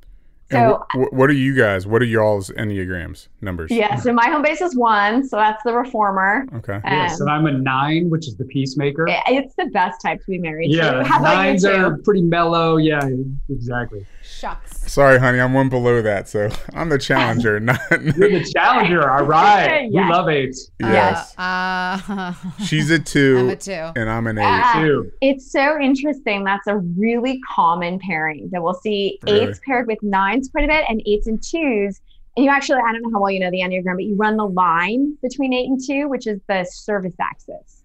[0.51, 1.87] And So, wh- wh- what are you guys?
[1.87, 3.71] What are y'all's enneagrams numbers?
[3.71, 6.47] yeah, so my home base is one, so that's the reformer.
[6.55, 6.81] Okay.
[6.85, 9.07] Yes, Um, and I'm a nine, which is the peacemaker.
[9.27, 11.05] It's the best type to be married Yeah, to.
[11.05, 12.79] How about you nines are pretty mellow.
[12.79, 13.07] Yeah,
[13.51, 14.07] exactly.
[14.29, 17.79] Shucks Sorry, honey, I'm one below that, so I'm the challenger, not.
[17.91, 19.11] You're the challenger.
[19.11, 19.88] All right.
[19.91, 19.93] Yes.
[19.93, 20.71] We love eights.
[20.81, 21.35] yes.
[21.38, 22.33] uh,
[22.64, 23.71] She's a 2 I'm a two.
[23.73, 24.73] and I'm an eight.
[24.75, 25.12] Two.
[25.21, 26.43] It's so interesting.
[26.45, 29.41] That's a really common pairing that we'll see Really?
[29.41, 32.01] eights paired with nines quite a bit and eights and twos.
[32.37, 34.37] And you actually, I don't know how well you know the Enneagram, but you run
[34.38, 37.78] the line between eight and two, which is the service axis.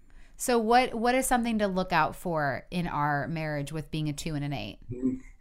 [0.44, 4.12] So what what is something to look out for in our marriage with being a
[4.12, 4.78] two and an eight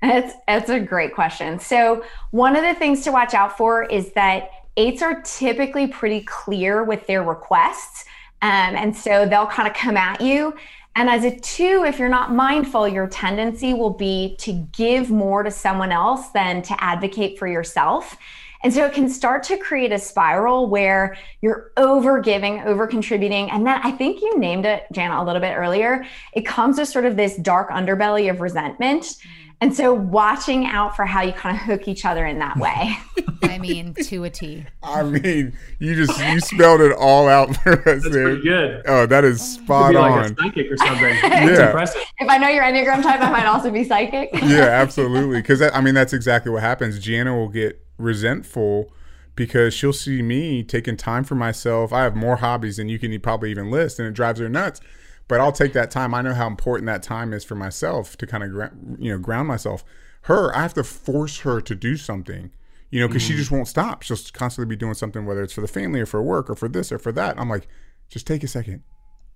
[0.02, 1.60] It's it's a great question.
[1.60, 6.22] So one of the things to watch out for is that eights are typically pretty
[6.22, 8.06] clear with their requests,
[8.42, 10.56] um, and so they'll kind of come at you.
[10.96, 15.44] And as a two, if you're not mindful, your tendency will be to give more
[15.44, 18.16] to someone else than to advocate for yourself.
[18.64, 23.52] And so it can start to create a spiral where you're over giving, over contributing.
[23.52, 26.06] And then I think you named it, Jana, a little bit earlier.
[26.34, 29.04] It comes with sort of this dark underbelly of resentment.
[29.04, 29.18] Mm.
[29.62, 32.98] And so watching out for how you kind of hook each other in that way.
[33.44, 37.74] i mean to a t I mean, you just you spelled it all out for
[37.74, 38.24] us That's there.
[38.36, 38.82] pretty good.
[38.88, 40.24] Oh, that is Could spot be like on.
[40.26, 41.16] a psychic or something.
[41.24, 41.68] Yeah.
[41.68, 42.02] impressive.
[42.20, 44.30] if I know your Enneagram type, I might also be psychic.
[44.34, 45.38] yeah, absolutely.
[45.42, 47.00] Because I mean, that's exactly what happens.
[47.00, 48.92] Jana will get resentful
[49.36, 51.92] because she'll see me taking time for myself.
[51.92, 54.82] I have more hobbies than you can probably even list, and it drives her nuts.
[55.28, 56.14] But I'll take that time.
[56.14, 59.48] I know how important that time is for myself to kind of you know ground
[59.48, 59.84] myself.
[60.24, 62.52] Her, I have to force her to do something.
[62.92, 63.38] You know, because she mm.
[63.38, 64.04] just won't stop.
[64.04, 66.70] She'll constantly be doing something, whether it's for the family or for work or for
[66.70, 67.40] this or for that.
[67.40, 67.68] I'm like,
[68.08, 68.84] just take a second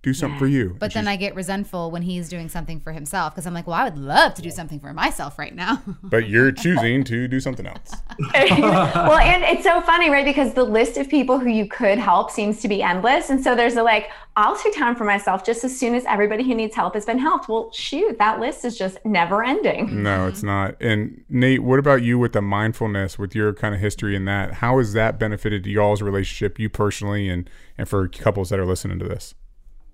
[0.07, 0.75] do something for you.
[0.79, 3.67] But And then I get resentful when he's doing something for himself because I'm like,
[3.67, 5.81] well, I would love to do something for myself right now.
[6.03, 7.91] but you're choosing to do something else.
[8.33, 10.25] well, and it's so funny, right?
[10.25, 13.29] Because the list of people who you could help seems to be endless.
[13.29, 16.43] And so there's a like, I'll take time for myself just as soon as everybody
[16.43, 17.49] who needs help has been helped.
[17.49, 19.87] Well, shoot, that list is just never ending.
[19.87, 20.03] Mm-hmm.
[20.03, 20.75] No, it's not.
[20.79, 24.53] And Nate, what about you with the mindfulness, with your kind of history in that?
[24.55, 28.99] How has that benefited y'all's relationship, you personally, and and for couples that are listening
[28.99, 29.33] to this?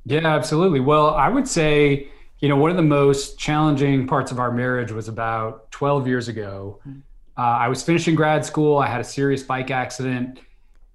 [0.06, 0.80] Yeah, absolutely.
[0.80, 2.08] Well, I would say,
[2.40, 6.28] you know, one of the most challenging parts of our marriage was about 12 years
[6.28, 6.80] ago.
[7.38, 8.78] Uh, I was finishing grad school.
[8.78, 10.40] I had a serious bike accident,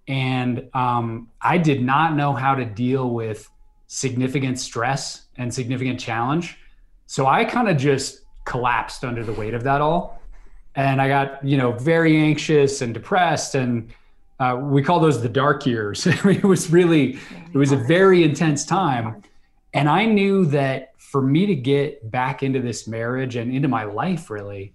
[0.06, 3.48] and um, I did not know how to deal with
[3.86, 6.58] significant stress and significant challenge.
[7.06, 10.20] So I kind of just collapsed under the weight of that all.
[10.74, 13.54] And I got, you know, very anxious and depressed.
[13.54, 13.92] And
[14.40, 16.06] uh, we call those the dark years.
[16.06, 17.18] it was really,
[17.52, 19.22] it was a very intense time.
[19.74, 23.84] And I knew that for me to get back into this marriage and into my
[23.84, 24.74] life, really,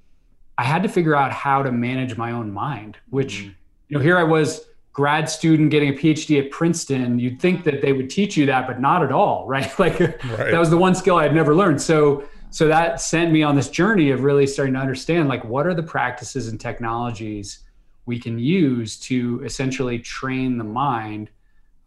[0.57, 3.53] I had to figure out how to manage my own mind, which, you
[3.89, 7.91] know, here I was grad student getting a PhD at Princeton, you'd think that they
[7.91, 9.77] would teach you that, but not at all, right?
[9.79, 11.81] Like that was the one skill I had never learned.
[11.81, 15.65] So so that sent me on this journey of really starting to understand like what
[15.65, 17.63] are the practices and technologies
[18.05, 21.29] we can use to essentially train the mind.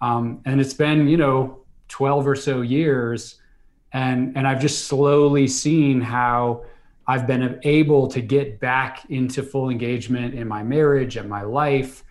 [0.01, 3.37] Um, and it's been, you know, 12 or so years.
[3.93, 6.65] And and I've just slowly seen how
[7.07, 12.03] I've been able to get back into full engagement in my marriage and my life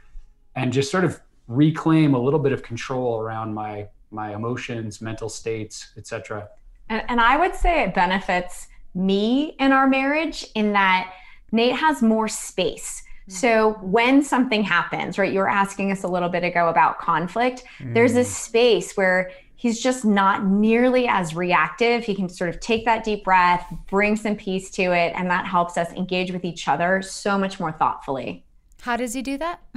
[0.56, 5.30] and just sort of reclaim a little bit of control around my my emotions mental
[5.30, 6.48] states etc
[6.90, 11.14] And, and I would say it benefits me in our marriage in that
[11.52, 13.04] Nate has more space.
[13.28, 17.64] So when something happens, right, you were asking us a little bit ago about conflict,
[17.80, 18.36] there's this mm.
[18.36, 22.04] space where he's just not nearly as reactive.
[22.04, 25.48] He can sort of take that deep breath, bring some peace to it, and that
[25.48, 28.46] helps us engage with each other so much more thoughtfully.
[28.82, 29.62] How does he do that?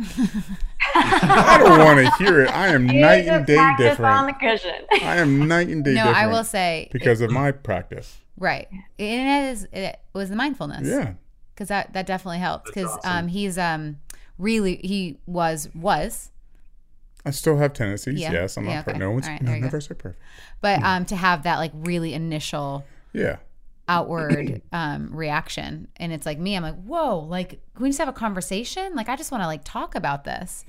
[0.94, 2.54] I don't want to hear it.
[2.54, 4.26] I am night and day Practice on different.
[4.26, 4.84] the cushion.
[5.08, 6.18] I am night and day no, different.
[6.18, 8.18] I will say because of my practice.
[8.36, 8.68] right.
[8.98, 9.04] It
[9.48, 9.66] is.
[9.72, 10.86] It was the mindfulness.
[10.86, 11.14] Yeah.
[11.58, 12.70] Because that that definitely helps.
[12.70, 13.96] Because um, he's um
[14.38, 16.30] really he was was,
[17.26, 18.20] I still have tendencies.
[18.20, 18.32] Yeah.
[18.32, 19.00] Yes, I'm Yeah, not perfect.
[19.00, 19.64] No one's All right, no, there go.
[19.66, 20.20] never perfect.
[20.60, 23.38] but um to have that like really initial Yeah.
[23.88, 26.56] outward um reaction, and it's like me.
[26.56, 28.94] I'm like, whoa, like can we just have a conversation?
[28.94, 30.64] Like I just want to like talk about this.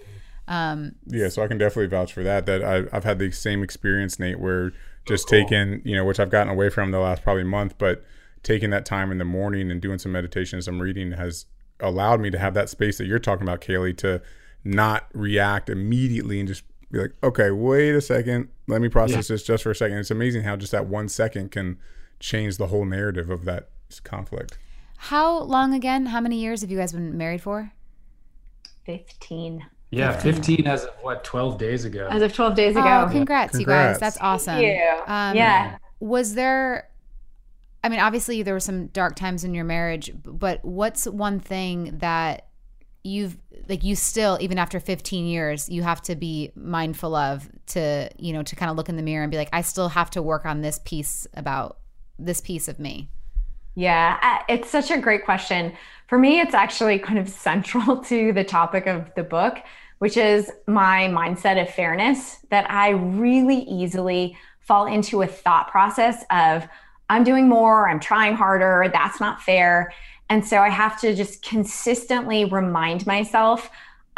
[0.48, 2.48] Um, Yeah, so I can definitely vouch for that.
[2.48, 4.74] That I, I've had the same experience, Nate, where
[5.06, 8.04] just taking, you know, which I've gotten away from the last probably month, but
[8.44, 11.46] taking that time in the morning and doing some meditation and some reading has
[11.80, 14.22] allowed me to have that space that you're talking about, Kaley, to
[14.64, 19.44] not react immediately and just be like, okay, wait a second, let me process this
[19.44, 19.98] just for a second.
[19.98, 21.78] It's amazing how just that one second can
[22.20, 23.70] change the whole narrative of that
[24.04, 24.58] conflict.
[24.98, 26.08] how long again?
[26.08, 27.72] How many years have you guys been married for?
[28.86, 29.66] 15.
[29.92, 33.06] yeah 15 as of what 12 days ago As of 12 days ago.
[33.08, 33.94] Oh, congrats, you Congrats.
[33.94, 34.00] guys.
[34.00, 34.60] That's awesome.
[34.62, 34.80] you.
[35.08, 35.78] Um, Yeah.
[36.00, 36.89] Was there?
[37.84, 41.98] I mean, obviously there were some dark times in your marriage, but what's one thing
[42.00, 42.48] that
[43.04, 43.38] you've
[43.70, 48.34] like you still even after 15 years you have to be mindful of to you
[48.34, 50.22] know to kind of look in the mirror and be like I still have to
[50.22, 51.78] work on this piece about
[52.18, 53.10] this piece of me.
[53.76, 55.74] Yeah, it's such a great question.
[56.08, 59.60] For me, it's actually kind of central to the topic of the book,
[60.00, 66.26] which is my mindset of fairness that I really easily fall into a thought process
[66.30, 66.68] of
[67.10, 69.92] I'm doing more, I'm trying harder, that's not fair.
[70.30, 73.70] And so I have to just consistently remind myself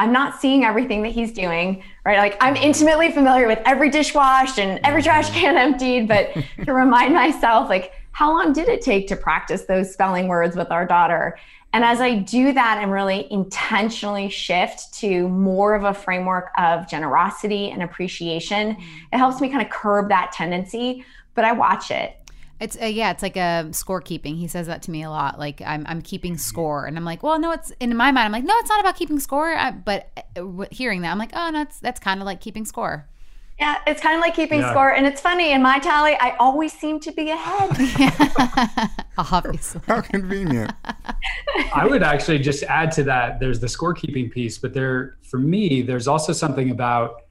[0.02, 2.18] I'm not seeing everything that he's doing, right?
[2.18, 2.64] Like I'm mm-hmm.
[2.64, 5.40] intimately familiar with every dish washed and every trash mm-hmm.
[5.40, 6.34] can emptied, but
[6.66, 10.72] to remind myself, like, how long did it take to practice those spelling words with
[10.72, 11.38] our daughter?
[11.72, 16.90] And as I do that and really intentionally shift to more of a framework of
[16.90, 18.98] generosity and appreciation, mm-hmm.
[19.14, 21.06] it helps me kind of curb that tendency.
[21.36, 22.18] But I watch it.
[22.62, 24.38] It's uh, yeah, it's like a scorekeeping.
[24.38, 25.40] He says that to me a lot.
[25.40, 28.28] Like I'm I'm keeping score, and I'm like, well, no, it's in my mind.
[28.28, 29.52] I'm like, no, it's not about keeping score.
[29.56, 32.66] I, but uh, hearing that, I'm like, oh, no, that's that's kind of like keeping
[32.66, 33.08] score.
[33.60, 34.72] Yeah, it's kind of like keeping Yeah.
[34.72, 34.92] score.
[34.94, 37.70] And it's funny, in my tally, I always seem to be ahead.
[39.18, 40.72] Obviously, How convenient.
[41.74, 43.40] I would actually just add to that.
[43.40, 47.22] There's the scorekeeping piece, but there, for me, there's also something about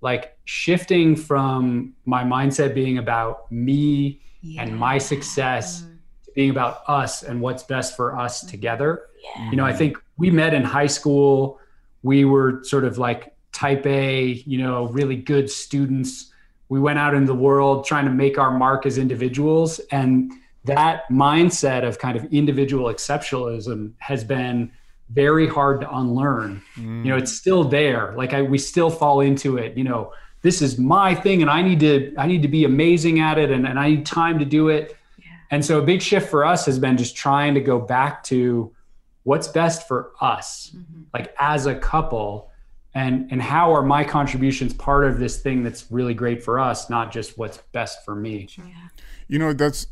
[0.00, 4.20] like shifting from my mindset being about me
[4.58, 5.82] and my success
[6.24, 9.06] to being about us and what's best for us together.
[9.50, 11.58] You know, I think we met in high school.
[12.02, 16.30] We were sort of like type A, you know, really good students.
[16.68, 19.80] we went out in the world trying to make our mark as individuals.
[19.90, 20.32] And
[20.64, 24.72] that mindset of kind of individual exceptionalism has been
[25.10, 26.62] very hard to unlearn.
[26.76, 27.04] Mm.
[27.04, 28.14] You know, it's still there.
[28.16, 30.12] Like I, we still fall into it, you know,
[30.44, 33.50] this is my thing and I need to, I need to be amazing at it
[33.50, 34.94] and, and I need time to do it.
[35.18, 35.24] Yeah.
[35.50, 38.70] And so a big shift for us has been just trying to go back to
[39.22, 41.04] what's best for us, mm-hmm.
[41.14, 42.50] like as a couple
[42.94, 46.90] and, and how are my contributions part of this thing that's really great for us,
[46.90, 48.46] not just what's best for me.
[48.58, 48.64] Yeah.
[49.28, 49.86] You know, that's,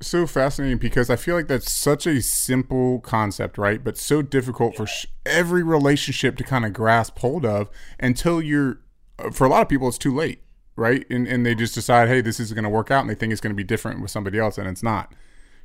[0.00, 3.84] so fascinating because I feel like that's such a simple concept, right?
[3.84, 7.68] But so difficult for sh- every relationship to kind of grasp hold of
[8.00, 8.80] until you're,
[9.30, 10.42] for a lot of people, it's too late,
[10.76, 11.04] right?
[11.10, 13.32] And, and they just decide, hey, this is going to work out and they think
[13.32, 15.12] it's going to be different with somebody else and it's not.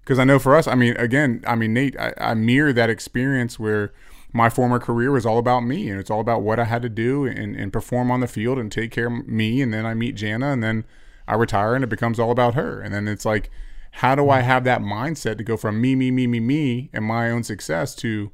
[0.01, 2.89] Because I know for us, I mean, again, I mean, Nate, I, I mirror that
[2.89, 3.91] experience where
[4.31, 6.89] my former career was all about me and it's all about what I had to
[6.89, 9.61] do and, and perform on the field and take care of me.
[9.61, 10.85] And then I meet Jana and then
[11.27, 12.79] I retire and it becomes all about her.
[12.79, 13.49] And then it's like,
[13.91, 17.03] how do I have that mindset to go from me, me, me, me, me, and
[17.03, 18.31] my own success to,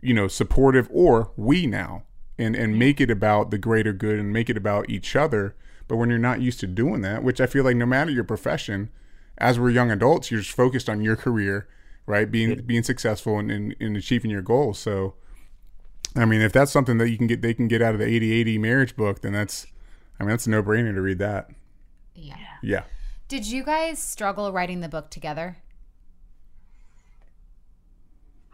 [0.00, 2.04] you know, supportive or we now,
[2.38, 5.54] and and make it about the greater good and make it about each other.
[5.86, 8.24] But when you're not used to doing that, which I feel like no matter your
[8.24, 8.90] profession,
[9.38, 11.66] as we're young adults, you're just focused on your career,
[12.06, 12.30] right?
[12.30, 12.60] Being yeah.
[12.64, 14.78] being successful and in achieving your goals.
[14.78, 15.14] So,
[16.14, 18.44] I mean, if that's something that you can get, they can get out of the
[18.44, 19.66] 80-80 marriage book, then that's,
[20.20, 21.50] I mean, that's a no brainer to read that.
[22.14, 22.36] Yeah.
[22.62, 22.84] Yeah.
[23.28, 25.58] Did you guys struggle writing the book together?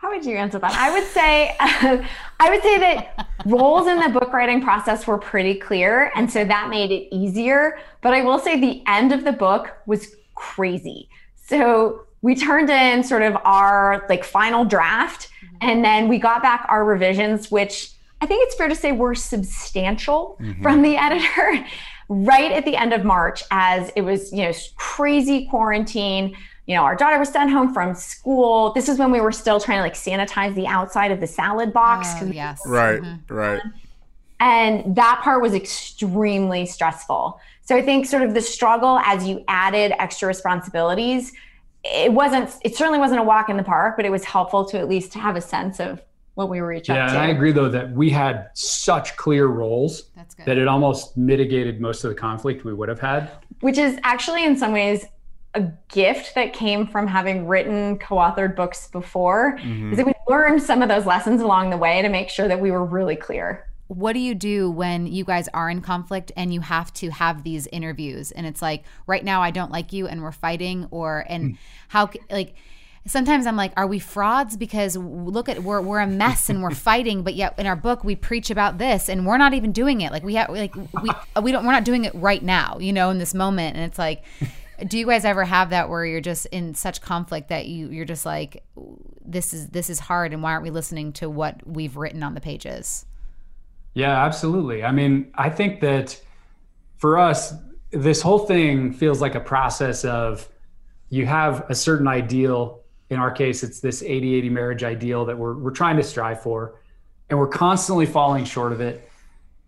[0.04, 0.72] How would you answer that?
[0.74, 5.54] I would say, I would say that roles in the book writing process were pretty
[5.54, 7.78] clear, and so that made it easier.
[8.02, 11.08] But I will say the end of the book was crazy.
[11.36, 15.56] So we turned in sort of our like final draft, mm-hmm.
[15.62, 17.90] and then we got back our revisions, which
[18.20, 20.62] I think it's fair to say were substantial mm-hmm.
[20.62, 21.66] from the editor
[22.10, 26.36] right at the end of March as it was, you know, crazy quarantine.
[26.66, 28.72] You know, our daughter was sent home from school.
[28.72, 31.72] This is when we were still trying to like sanitize the outside of the salad
[31.72, 32.08] box.
[32.20, 32.62] Oh, yes.
[32.66, 33.34] Right, mm-hmm.
[33.34, 33.60] right.
[34.40, 37.38] And that part was extremely stressful.
[37.62, 41.32] So I think sort of the struggle as you added extra responsibilities,
[41.84, 44.78] it wasn't, it certainly wasn't a walk in the park, but it was helpful to
[44.78, 46.02] at least have a sense of
[46.34, 47.14] what we were each yeah, up to.
[47.14, 50.10] Yeah, I agree though that we had such clear roles
[50.46, 53.30] that it almost mitigated most of the conflict we would have had.
[53.60, 55.06] Which is actually in some ways
[55.54, 59.56] a gift that came from having written co-authored books before.
[59.58, 59.92] Mm-hmm.
[59.92, 62.60] Is that we learned some of those lessons along the way to make sure that
[62.60, 63.66] we were really clear.
[63.88, 67.44] What do you do when you guys are in conflict and you have to have
[67.44, 71.26] these interviews and it's like right now I don't like you and we're fighting or
[71.28, 71.58] and mm.
[71.88, 72.54] how like
[73.06, 74.56] sometimes I'm like, are we frauds?
[74.56, 78.04] Because look at we're we're a mess and we're fighting, but yet in our book
[78.04, 80.12] we preach about this and we're not even doing it.
[80.12, 81.10] Like we have like we
[81.42, 83.76] we don't we're not doing it right now, you know, in this moment.
[83.76, 84.24] And it's like,
[84.86, 88.04] do you guys ever have that where you're just in such conflict that you you're
[88.04, 88.64] just like,
[89.24, 92.34] this is this is hard, and why aren't we listening to what we've written on
[92.34, 93.06] the pages?
[93.94, 94.82] Yeah, absolutely.
[94.82, 96.20] I mean, I think that
[96.96, 97.54] for us,
[97.92, 100.48] this whole thing feels like a process of
[101.10, 105.36] you have a certain ideal in our case, it's this 80 80 marriage ideal that
[105.36, 106.80] we're, we're trying to strive for.
[107.30, 109.08] And we're constantly falling short of it.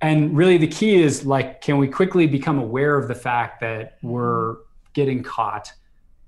[0.01, 3.97] And really, the key is like, can we quickly become aware of the fact that
[4.03, 4.57] we're
[4.97, 5.73] getting caught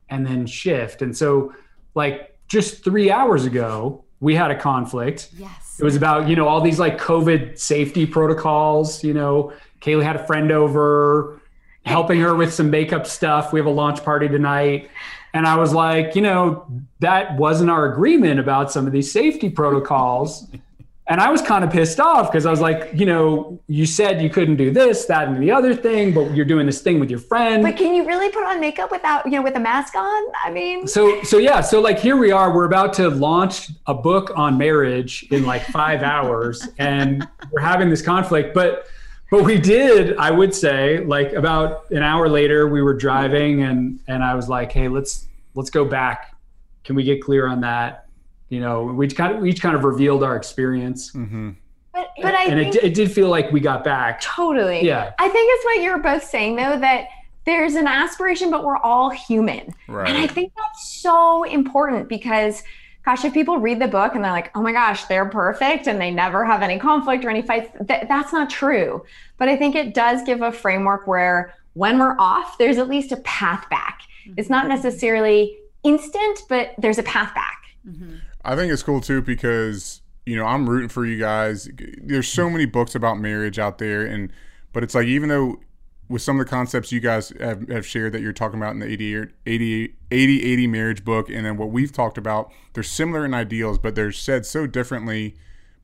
[0.09, 1.03] and then shift?
[1.03, 1.53] And so,
[1.97, 5.31] like, just three hours ago, we had a conflict.
[5.37, 5.77] Yes.
[5.81, 9.03] It was about, you know, all these like COVID safety protocols.
[9.03, 11.41] You know, Kaley had a friend over
[11.85, 13.53] helping her with some makeup stuff.
[13.53, 14.91] We have a launch party tonight.
[15.35, 16.67] And I was like, you know,
[17.01, 20.49] that wasn't our agreement about some of these safety protocols.
[21.09, 24.21] and I was kind of pissed off because I was like, you know, you said
[24.21, 27.09] you couldn't do this, that, and the other thing, but you're doing this thing with
[27.09, 27.63] your friend.
[27.63, 30.23] But can you really put on makeup without, you know, with a mask on?
[30.45, 31.63] I mean, so, so yeah.
[31.63, 35.65] So like here we are, we're about to launch a book on marriage in like
[35.65, 38.87] five hours and we're having this conflict, but
[39.31, 44.01] but we did i would say like about an hour later we were driving and
[44.09, 46.35] and i was like hey let's let's go back
[46.83, 48.08] can we get clear on that
[48.49, 51.51] you know we kind of we each kind of revealed our experience mm-hmm.
[51.93, 55.29] but but i and it, it did feel like we got back totally yeah i
[55.29, 57.07] think it's what you're both saying though that
[57.45, 60.09] there's an aspiration but we're all human right.
[60.09, 62.63] and i think that's so important because
[63.09, 65.99] gosh, if people read the book and they're like, oh my gosh, they're perfect and
[65.99, 69.03] they never have any conflict or any fights, th- that's not true.
[69.39, 73.11] But I think it does give a framework where when we're off, there's at least
[73.11, 74.03] a path back.
[74.27, 74.35] Mm-hmm.
[74.37, 77.63] It's not necessarily instant, but there's a path back.
[77.89, 78.17] Mm-hmm.
[78.45, 81.69] I think it's cool too because, you know, I'm rooting for you guys.
[82.03, 84.33] There's so many books about marriage out there and
[84.73, 85.61] but it's like even though
[86.09, 88.81] with some of the concepts you guys have, have shared that you're talking about in
[88.81, 93.25] the 80, 80, 80 80 marriage book, and then what we've talked about, they're similar
[93.25, 95.37] in ideals, but they're said so differently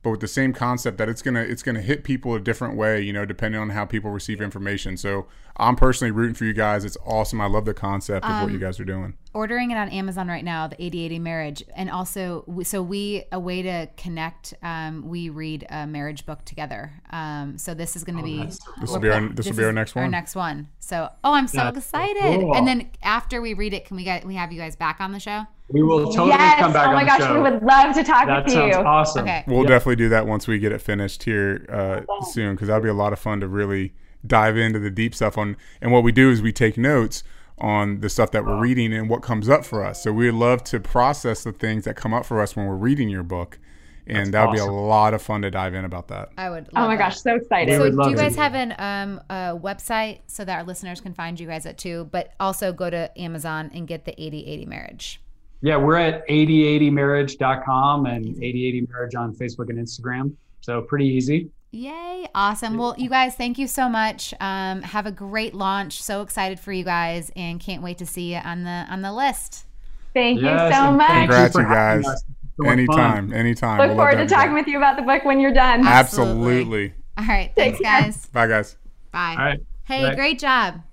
[0.05, 3.01] but with the same concept that it's gonna it's gonna hit people a different way,
[3.01, 4.97] you know, depending on how people receive information.
[4.97, 5.25] So
[5.57, 6.85] I'm personally rooting for you guys.
[6.85, 7.41] It's awesome.
[7.41, 9.17] I love the concept of what you guys are doing.
[9.33, 13.63] ordering it on Amazon right now, the 8080 Marriage, and also so we a way
[13.63, 14.53] to connect.
[14.61, 16.93] Um, we read a marriage book together.
[17.09, 19.73] Um, so this is going to be This will be our this will be our
[19.73, 20.03] next one.
[20.03, 20.69] Our next one.
[20.77, 22.41] So oh, I'm so That's so excited!
[22.41, 22.55] cool.
[22.55, 25.13] And then after we read it, can we get we have you guys back on
[25.13, 25.47] the show?
[25.69, 26.59] We will totally yes.
[26.59, 27.33] come back oh my on gosh, the show.
[27.35, 28.81] we would love to talk that with sounds you.
[28.83, 29.23] awesome.
[29.23, 29.43] Okay.
[29.47, 29.67] We'll Yep.
[29.67, 32.93] definitely do that once we get it finished here uh, soon because that'll be a
[32.93, 33.93] lot of fun to really
[34.27, 35.57] dive into the deep stuff on.
[35.81, 37.23] And what we do is we take notes
[37.57, 40.03] on the stuff that we're reading and what comes up for us.
[40.03, 43.07] So we'd love to process the things that come up for us when we're reading
[43.09, 43.57] your book,
[44.05, 46.29] and that'll be a lot of fun to dive in about that.
[46.37, 46.67] I would.
[46.75, 46.99] Oh my that.
[47.09, 47.71] gosh, so excited.
[47.71, 48.21] We So do love you to.
[48.21, 51.77] guys have an um a website so that our listeners can find you guys at
[51.79, 52.07] too?
[52.11, 55.21] But also go to Amazon and get the 8080 Marriage.
[55.65, 60.35] Yeah, we're at 8080marriage.com and 8080marriage on Facebook and Instagram.
[60.61, 61.49] So pretty easy.
[61.71, 62.27] Yay!
[62.35, 62.77] Awesome.
[62.77, 64.31] Well, you guys, thank you so much.
[64.39, 66.03] Um, have a great launch.
[66.03, 69.11] So excited for you guys, and can't wait to see you on the on the
[69.11, 69.65] list.
[70.13, 71.07] Thank you so much.
[71.07, 72.05] thank Congrats, you guys.
[72.05, 72.23] us.
[72.57, 72.79] So much fun.
[72.79, 73.79] Anytime, anytime.
[73.79, 75.87] Look We'll forward to talking with you about the book when you're done.
[75.87, 76.59] Absolutely.
[76.59, 76.93] Absolutely.
[77.17, 77.51] All right.
[77.55, 78.27] Thanks, guys.
[78.27, 78.77] Bye, guys.
[79.11, 79.31] Bye.
[79.31, 79.59] All right.
[79.85, 80.15] Hey, Bye.
[80.15, 80.83] great job.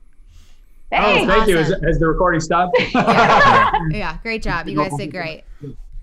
[0.92, 1.32] Oh, Thanks.
[1.32, 1.58] thank you.
[1.58, 1.72] Awesome.
[1.74, 2.76] Has, has the recording stopped?
[3.90, 4.68] Yeah, great job.
[4.68, 5.44] You guys did great.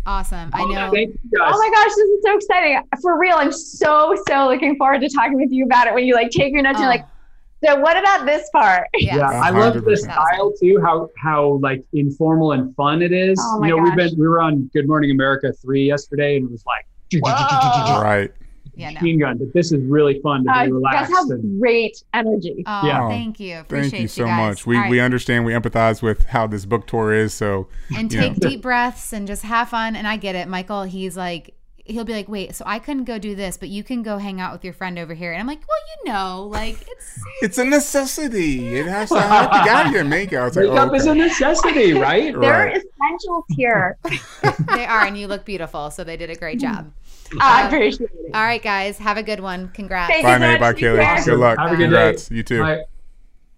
[0.05, 0.49] Awesome.
[0.53, 0.91] I know.
[0.91, 1.51] Thank you guys.
[1.53, 2.81] Oh my gosh, this is so exciting.
[3.01, 6.15] For real, I'm so, so looking forward to talking with you about it when you
[6.15, 6.91] like take your notes and Oh.
[6.91, 7.75] you're like, oh.
[7.75, 8.87] so what about this part?
[8.95, 9.17] Yeah.
[9.17, 10.79] Yeah, I love the style too.
[10.83, 13.39] How how like informal and fun it is.
[13.41, 16.45] Oh my you know, we've been we were on Good Morning America three yesterday, and
[16.45, 16.85] it was like
[17.23, 18.31] Right.
[18.79, 18.89] Yeah.
[18.89, 18.93] No.
[18.95, 19.37] machine gun.
[19.37, 21.13] But this is really fun to Uh, be you guys relaxed.
[21.13, 22.63] have and, great energy.
[22.65, 23.07] Oh, Yeah.
[23.09, 23.59] thank you.
[23.59, 24.37] Appreciate Thank you so guys.
[24.49, 24.65] much.
[24.65, 24.91] We All right.
[24.91, 27.33] we understand, we empathize with how this book tour is.
[27.33, 28.27] So and you know.
[28.29, 29.95] take deep breaths and just have fun.
[29.95, 30.83] And I get it, Michael.
[30.83, 31.55] He's like,
[31.85, 34.39] he'll be like, wait, so I couldn't go do this, but you can go hang
[34.39, 35.31] out with your friend over here.
[35.31, 38.75] And I'm like, well, you know, like it's it's a necessity.
[38.77, 39.59] It has to happen.
[39.59, 40.55] You gotta get makeup.
[40.55, 42.33] Like, Makeup oh, is a necessity, right?
[42.39, 42.75] There are Right.
[42.77, 43.97] essentials here.
[44.75, 45.89] they are, and you look beautiful.
[45.89, 46.91] So they did a great job.
[47.39, 48.31] I appreciate it.
[48.33, 49.69] All right, guys, have a good one.
[49.69, 50.11] Congrats.
[50.11, 50.59] Thank Bye, you Nate.
[50.59, 50.99] Bye, Kaley.
[51.03, 51.23] care.
[51.25, 51.57] Good luck.
[51.59, 52.27] Have a good Congrats.
[52.29, 52.35] day.
[52.35, 52.61] You too.
[52.61, 52.83] Bye.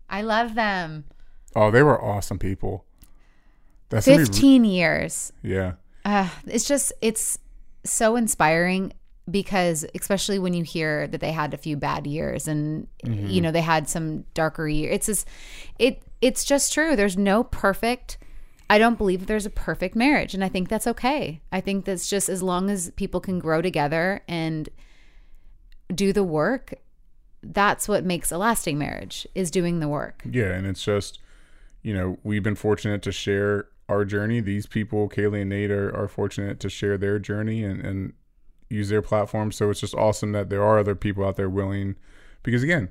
[0.10, 1.06] I love them.
[1.56, 2.86] Oh, they were awesome people.
[3.90, 5.34] That's gonna be- 15 years.
[5.44, 5.74] yeah.
[6.04, 7.38] Uh, it's just it's
[7.84, 8.92] so inspiring
[9.30, 13.52] because especially when you hear that they had a few bad years and you know
[13.52, 15.28] they had some darker years it's just
[15.78, 18.18] it it's just true there's no perfect
[18.72, 22.10] i don't believe there's a perfect marriage and i think that's okay i think that's
[22.10, 24.70] just as long as people can grow together and
[25.94, 26.74] do the work
[27.44, 31.20] that's what makes a lasting marriage is doing the work Yeah, and it's just,
[31.82, 34.40] you know, we've been fortunate to share our journey.
[34.42, 38.14] These people, Kaley and Nate, are, are fortunate to share their journey and, and
[38.70, 39.52] use their platform.
[39.52, 41.96] So it's just awesome that there are other people out there willing,
[42.44, 42.90] because again,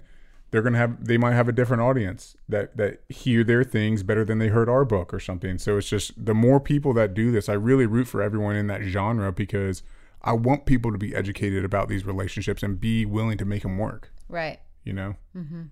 [0.50, 4.24] they're gonna have they might have a different audience that that hear their things better
[4.24, 5.58] than they heard our book or something.
[5.58, 8.66] So it's just the more people that do this, I really root for everyone in
[8.68, 9.82] that genre because
[10.22, 13.78] I want people to be educated about these relationships and be willing to make them
[13.78, 14.12] work.
[14.28, 15.14] right You know.
[15.36, 15.62] mm-hmm.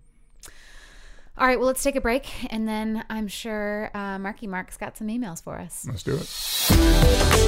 [1.37, 4.97] all right well let's take a break and then i'm sure uh, marky mark's got
[4.97, 7.48] some emails for us Let's do it.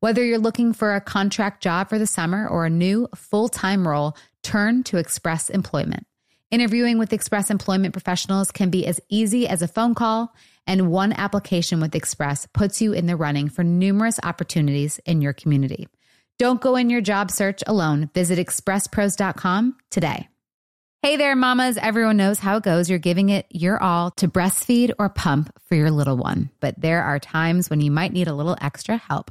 [0.00, 3.88] Whether you're looking for a contract job for the summer or a new full time
[3.88, 6.06] role, turn to Express Employment.
[6.50, 10.34] Interviewing with Express Employment professionals can be as easy as a phone call,
[10.66, 15.32] and one application with Express puts you in the running for numerous opportunities in your
[15.32, 15.88] community.
[16.38, 18.10] Don't go in your job search alone.
[18.12, 20.28] Visit expresspros.com today.
[21.00, 21.78] Hey there, mamas.
[21.78, 22.90] Everyone knows how it goes.
[22.90, 26.50] You're giving it your all to breastfeed or pump for your little one.
[26.60, 29.30] But there are times when you might need a little extra help.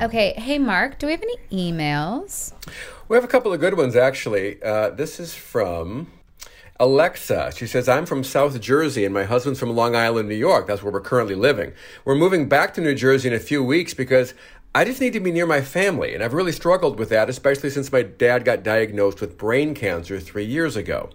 [0.00, 0.32] Okay.
[0.38, 2.54] Hey, Mark, do we have any emails?
[3.08, 4.62] We have a couple of good ones, actually.
[4.62, 6.10] Uh, this is from
[6.78, 7.52] Alexa.
[7.54, 10.66] She says, I'm from South Jersey and my husband's from Long Island, New York.
[10.66, 11.74] That's where we're currently living.
[12.06, 14.32] We're moving back to New Jersey in a few weeks because
[14.74, 16.14] I just need to be near my family.
[16.14, 20.18] And I've really struggled with that, especially since my dad got diagnosed with brain cancer
[20.18, 21.10] three years ago.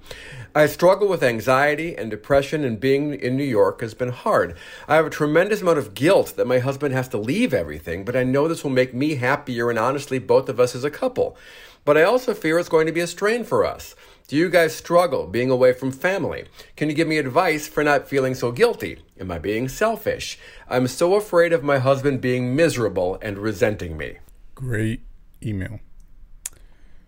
[0.58, 4.56] I struggle with anxiety and depression, and being in New York has been hard.
[4.88, 8.16] I have a tremendous amount of guilt that my husband has to leave everything, but
[8.16, 11.36] I know this will make me happier and honestly, both of us as a couple.
[11.84, 13.96] But I also fear it's going to be a strain for us.
[14.30, 16.46] Do you guys struggle being away from family?
[16.78, 19.00] Can you give me advice for not feeling so guilty?
[19.20, 20.40] Am I being selfish?
[20.70, 24.20] I'm so afraid of my husband being miserable and resenting me.
[24.56, 25.02] Great
[25.44, 25.82] email.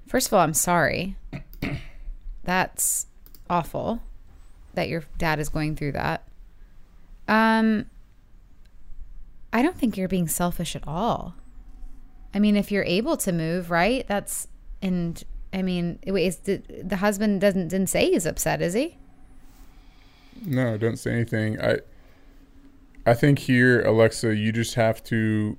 [0.06, 1.16] First of all, I'm sorry.
[2.44, 3.08] That's
[3.50, 4.02] awful
[4.74, 6.28] that your dad is going through that.
[7.28, 7.88] Um,
[9.52, 11.36] I don't think you're being selfish at all.
[12.34, 14.08] I mean, if you're able to move, right?
[14.08, 14.48] That's
[14.82, 15.24] and
[15.54, 18.98] I mean, is the, the husband doesn't didn't say he's upset, is he?
[20.46, 21.60] No, don't say anything.
[21.60, 21.80] I
[23.06, 25.58] I think here, Alexa, you just have to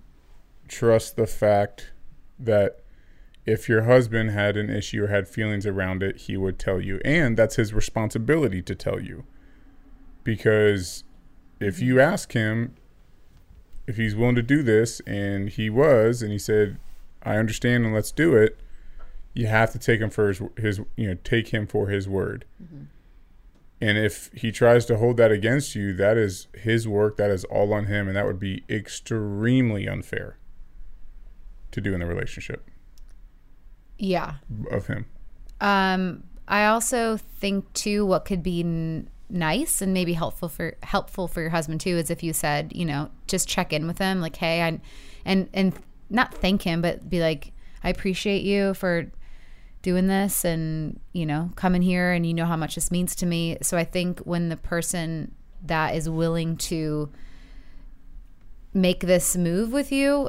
[0.69, 1.93] trust the fact
[2.39, 2.81] that
[3.49, 7.01] if your husband had an issue or had feelings around it, he would tell you.
[7.03, 9.25] And that's his responsibility to tell you.
[10.23, 11.03] Because
[11.59, 12.75] if you ask him
[13.87, 16.79] if he's willing to do this, and he was, and he said,
[17.23, 18.59] I understand and let's do it,
[19.33, 22.45] you have to take him for his, his you know, take him for his word.
[22.63, 22.85] Mm-hmm.
[23.81, 27.45] And if he tries to hold that against you, that is his work, that is
[27.45, 30.37] all on him, and that would be extremely unfair
[31.71, 32.68] to do in the relationship.
[33.99, 34.35] Yeah.
[34.71, 35.07] Of him.
[35.61, 41.29] Um, I also think too, what could be n- nice and maybe helpful for helpful
[41.29, 44.21] for your husband too is if you said, you know, just check in with him,
[44.21, 44.81] like, hey, I,
[45.25, 45.75] and and
[46.09, 49.11] not thank him, but be like, I appreciate you for
[49.83, 53.25] doing this and you know coming here and you know how much this means to
[53.25, 55.33] me so i think when the person
[55.65, 57.09] that is willing to
[58.75, 60.29] make this move with you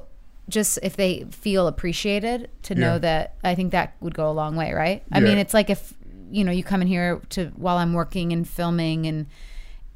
[0.50, 2.98] just if they feel appreciated to know Yeah.
[3.00, 5.04] that I think that would go a long way, right?
[5.12, 5.24] I Yeah.
[5.26, 5.94] mean, it's like if
[6.32, 9.26] you know you come in here to while I'm working and filming, and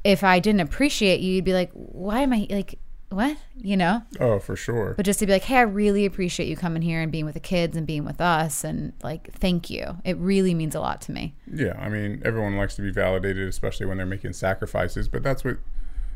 [0.03, 2.79] if I didn't appreciate you, you'd be like, "Why am I like
[3.09, 4.01] what?" You know.
[4.19, 4.95] Oh, for sure.
[4.97, 7.35] But just to be like, "Hey, I really appreciate you coming here and being with
[7.35, 9.97] the kids and being with us, and like, thank you.
[10.03, 13.47] It really means a lot to me." Yeah, I mean, everyone likes to be validated,
[13.47, 15.07] especially when they're making sacrifices.
[15.07, 15.57] But that's what,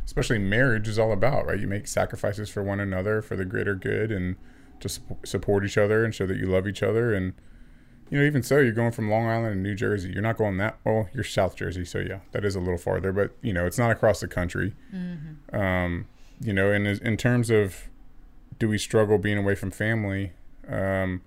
[0.07, 1.59] especially marriage, is all about, right?
[1.59, 4.37] You make sacrifices for one another for the greater good and
[4.79, 7.13] to sup- support each other and show that you love each other.
[7.13, 7.33] And
[8.09, 10.09] you know, even so, you're going from Long Island to New Jersey.
[10.13, 11.09] You're not going that well.
[11.13, 13.11] You're South Jersey, so yeah, that is a little farther.
[13.11, 14.73] But you know, it's not across the country.
[15.51, 16.07] Um,
[16.39, 17.89] you know, and in terms of
[18.59, 20.31] do we struggle being away from family?
[20.69, 21.21] Um,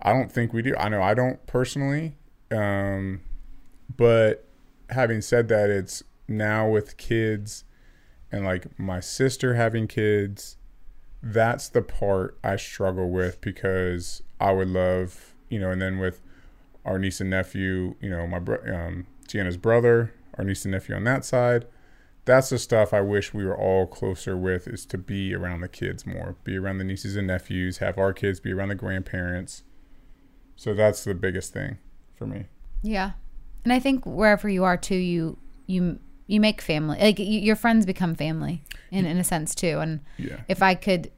[0.00, 0.74] I don't think we do.
[0.76, 2.16] I know I don't personally.
[2.50, 3.20] Um,
[3.96, 4.48] but
[4.90, 7.62] having said that, it's now with kids
[8.32, 10.56] and like my sister having kids.
[11.22, 16.20] That's the part I struggle with because I would love, you know, and then with
[16.84, 20.96] our niece and nephew, you know, my bro- um, Jana's brother, our niece and nephew
[20.96, 21.66] on that side.
[22.24, 25.68] That's the stuff I wish we were all closer with is to be around the
[25.68, 29.64] kids more, be around the nieces and nephews, have our kids be around the grandparents.
[30.56, 31.78] So that's the biggest thing
[32.14, 32.46] for me.
[32.82, 33.12] Yeah.
[33.64, 36.98] And I think wherever you are too, you you you make family.
[36.98, 39.78] Like y your friends become family in in a sense too.
[39.80, 40.40] And Yeah.
[40.48, 41.10] if I could,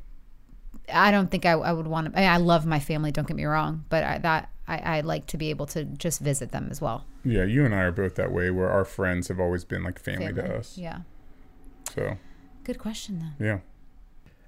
[0.92, 2.20] I don't think I, I would want to.
[2.20, 3.10] I, I love my family.
[3.12, 6.20] Don't get me wrong, but I, that I, I like to be able to just
[6.20, 7.04] visit them as well.
[7.24, 9.98] Yeah, you and I are both that way where our friends have always been like
[9.98, 10.42] family, Family.
[10.42, 10.76] to us.
[10.78, 10.98] Yeah.
[11.94, 12.16] So,
[12.64, 13.44] Good question though.
[13.44, 13.58] yeah.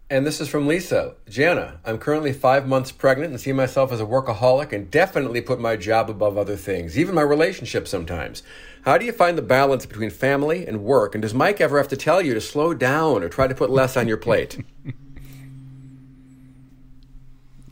[0.09, 1.15] And this is from Lisa.
[1.29, 5.59] Jana, I'm currently five months pregnant and see myself as a workaholic and definitely put
[5.59, 8.43] my job above other things, even my relationship sometimes.
[8.87, 11.17] How do you find the balance between family and work?
[11.17, 13.69] And does Mike ever have to tell you to slow down or try to put
[13.69, 14.65] less on your plate?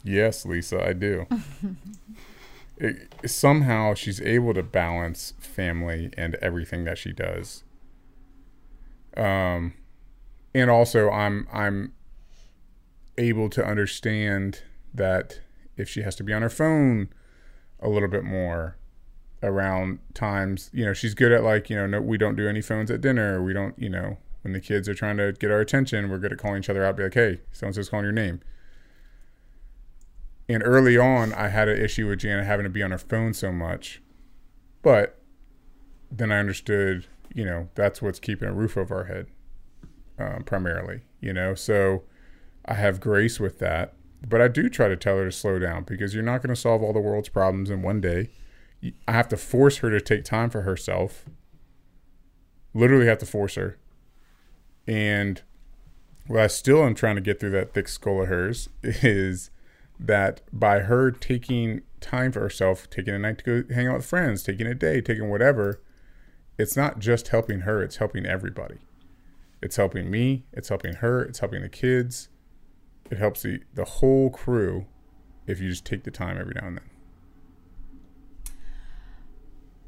[0.07, 1.27] Yes, Lisa, I do.
[2.77, 7.65] it, somehow she's able to balance family and everything that she does.
[9.17, 9.73] Um,
[10.55, 11.95] and also I'm I'm
[13.17, 14.61] able to understand
[14.93, 15.41] that
[15.79, 17.09] if she has to be on her phone
[17.81, 18.77] a little bit more
[19.45, 22.62] around times, you know, she's good at like, you know, no, we don't do any
[22.62, 23.42] phones at dinner.
[23.42, 26.32] We don't, you know, when the kids are trying to get our attention, we're good
[26.32, 28.40] at calling each other out, be like, hey, so and so's calling your name.
[30.49, 33.32] And early on, I had an issue with Jana having to be on her phone
[33.32, 34.03] so much.
[34.82, 35.18] But
[36.11, 39.26] then I understood, you know, that's what's keeping a roof over our head,
[40.18, 41.55] um, primarily, you know.
[41.55, 42.03] So
[42.66, 43.95] I have grace with that.
[44.26, 46.61] But I do try to tell her to slow down because you're not going to
[46.61, 48.30] solve all the world's problems in one day.
[49.07, 51.24] I have to force her to take time for herself.
[52.74, 53.78] Literally have to force her.
[54.87, 55.43] And
[56.26, 59.51] what I still am trying to get through that thick skull of hers is
[59.99, 64.07] that by her taking time for herself, taking a night to go hang out with
[64.07, 65.80] friends, taking a day, taking whatever,
[66.59, 68.78] it's not just helping her, it's helping everybody.
[69.62, 72.28] It's helping me, it's helping her, it's helping the kids.
[73.11, 74.87] It helps the, the whole crew
[75.47, 76.93] if you just take the time every now and then.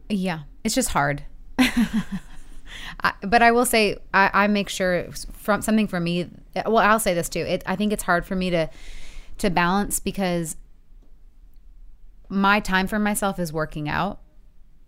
[0.09, 1.25] Yeah, it's just hard.
[1.59, 6.29] I, but I will say, I, I make sure from something for me.
[6.55, 7.41] Uh, well, I'll say this too.
[7.41, 8.69] It, I think it's hard for me to
[9.39, 10.57] to balance because
[12.29, 14.21] my time for myself is working out,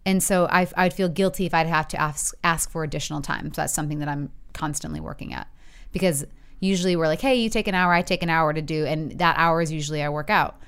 [0.06, 3.52] and so I, I'd feel guilty if I'd have to ask ask for additional time.
[3.52, 5.48] So that's something that I'm constantly working at
[5.92, 6.24] because
[6.60, 9.18] usually we're like, hey, you take an hour, I take an hour to do, and
[9.18, 10.60] that hour is usually I work out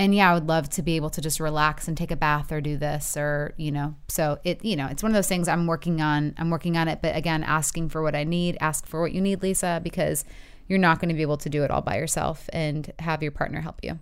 [0.00, 2.50] and yeah, I would love to be able to just relax and take a bath
[2.52, 5.46] or do this or, you know, so it, you know, it's one of those things
[5.46, 6.34] I'm working on.
[6.38, 7.00] I'm working on it.
[7.02, 10.24] But again, asking for what I need, ask for what you need, Lisa, because
[10.68, 13.30] you're not going to be able to do it all by yourself and have your
[13.30, 13.98] partner help you.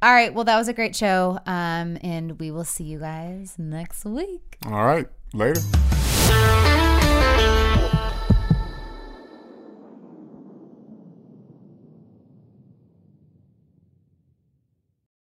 [0.00, 0.32] All right.
[0.32, 1.38] Well, that was a great show.
[1.44, 4.56] Um, and we will see you guys next week.
[4.64, 5.06] All right.
[5.34, 5.60] Later.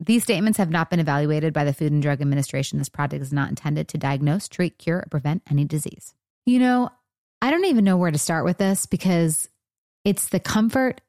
[0.00, 2.78] These statements have not been evaluated by the Food and Drug Administration.
[2.78, 6.14] This product is not intended to diagnose, treat, cure, or prevent any disease.
[6.46, 6.90] You know,
[7.40, 9.48] I don't even know where to start with this because
[10.04, 11.00] it's the comfort,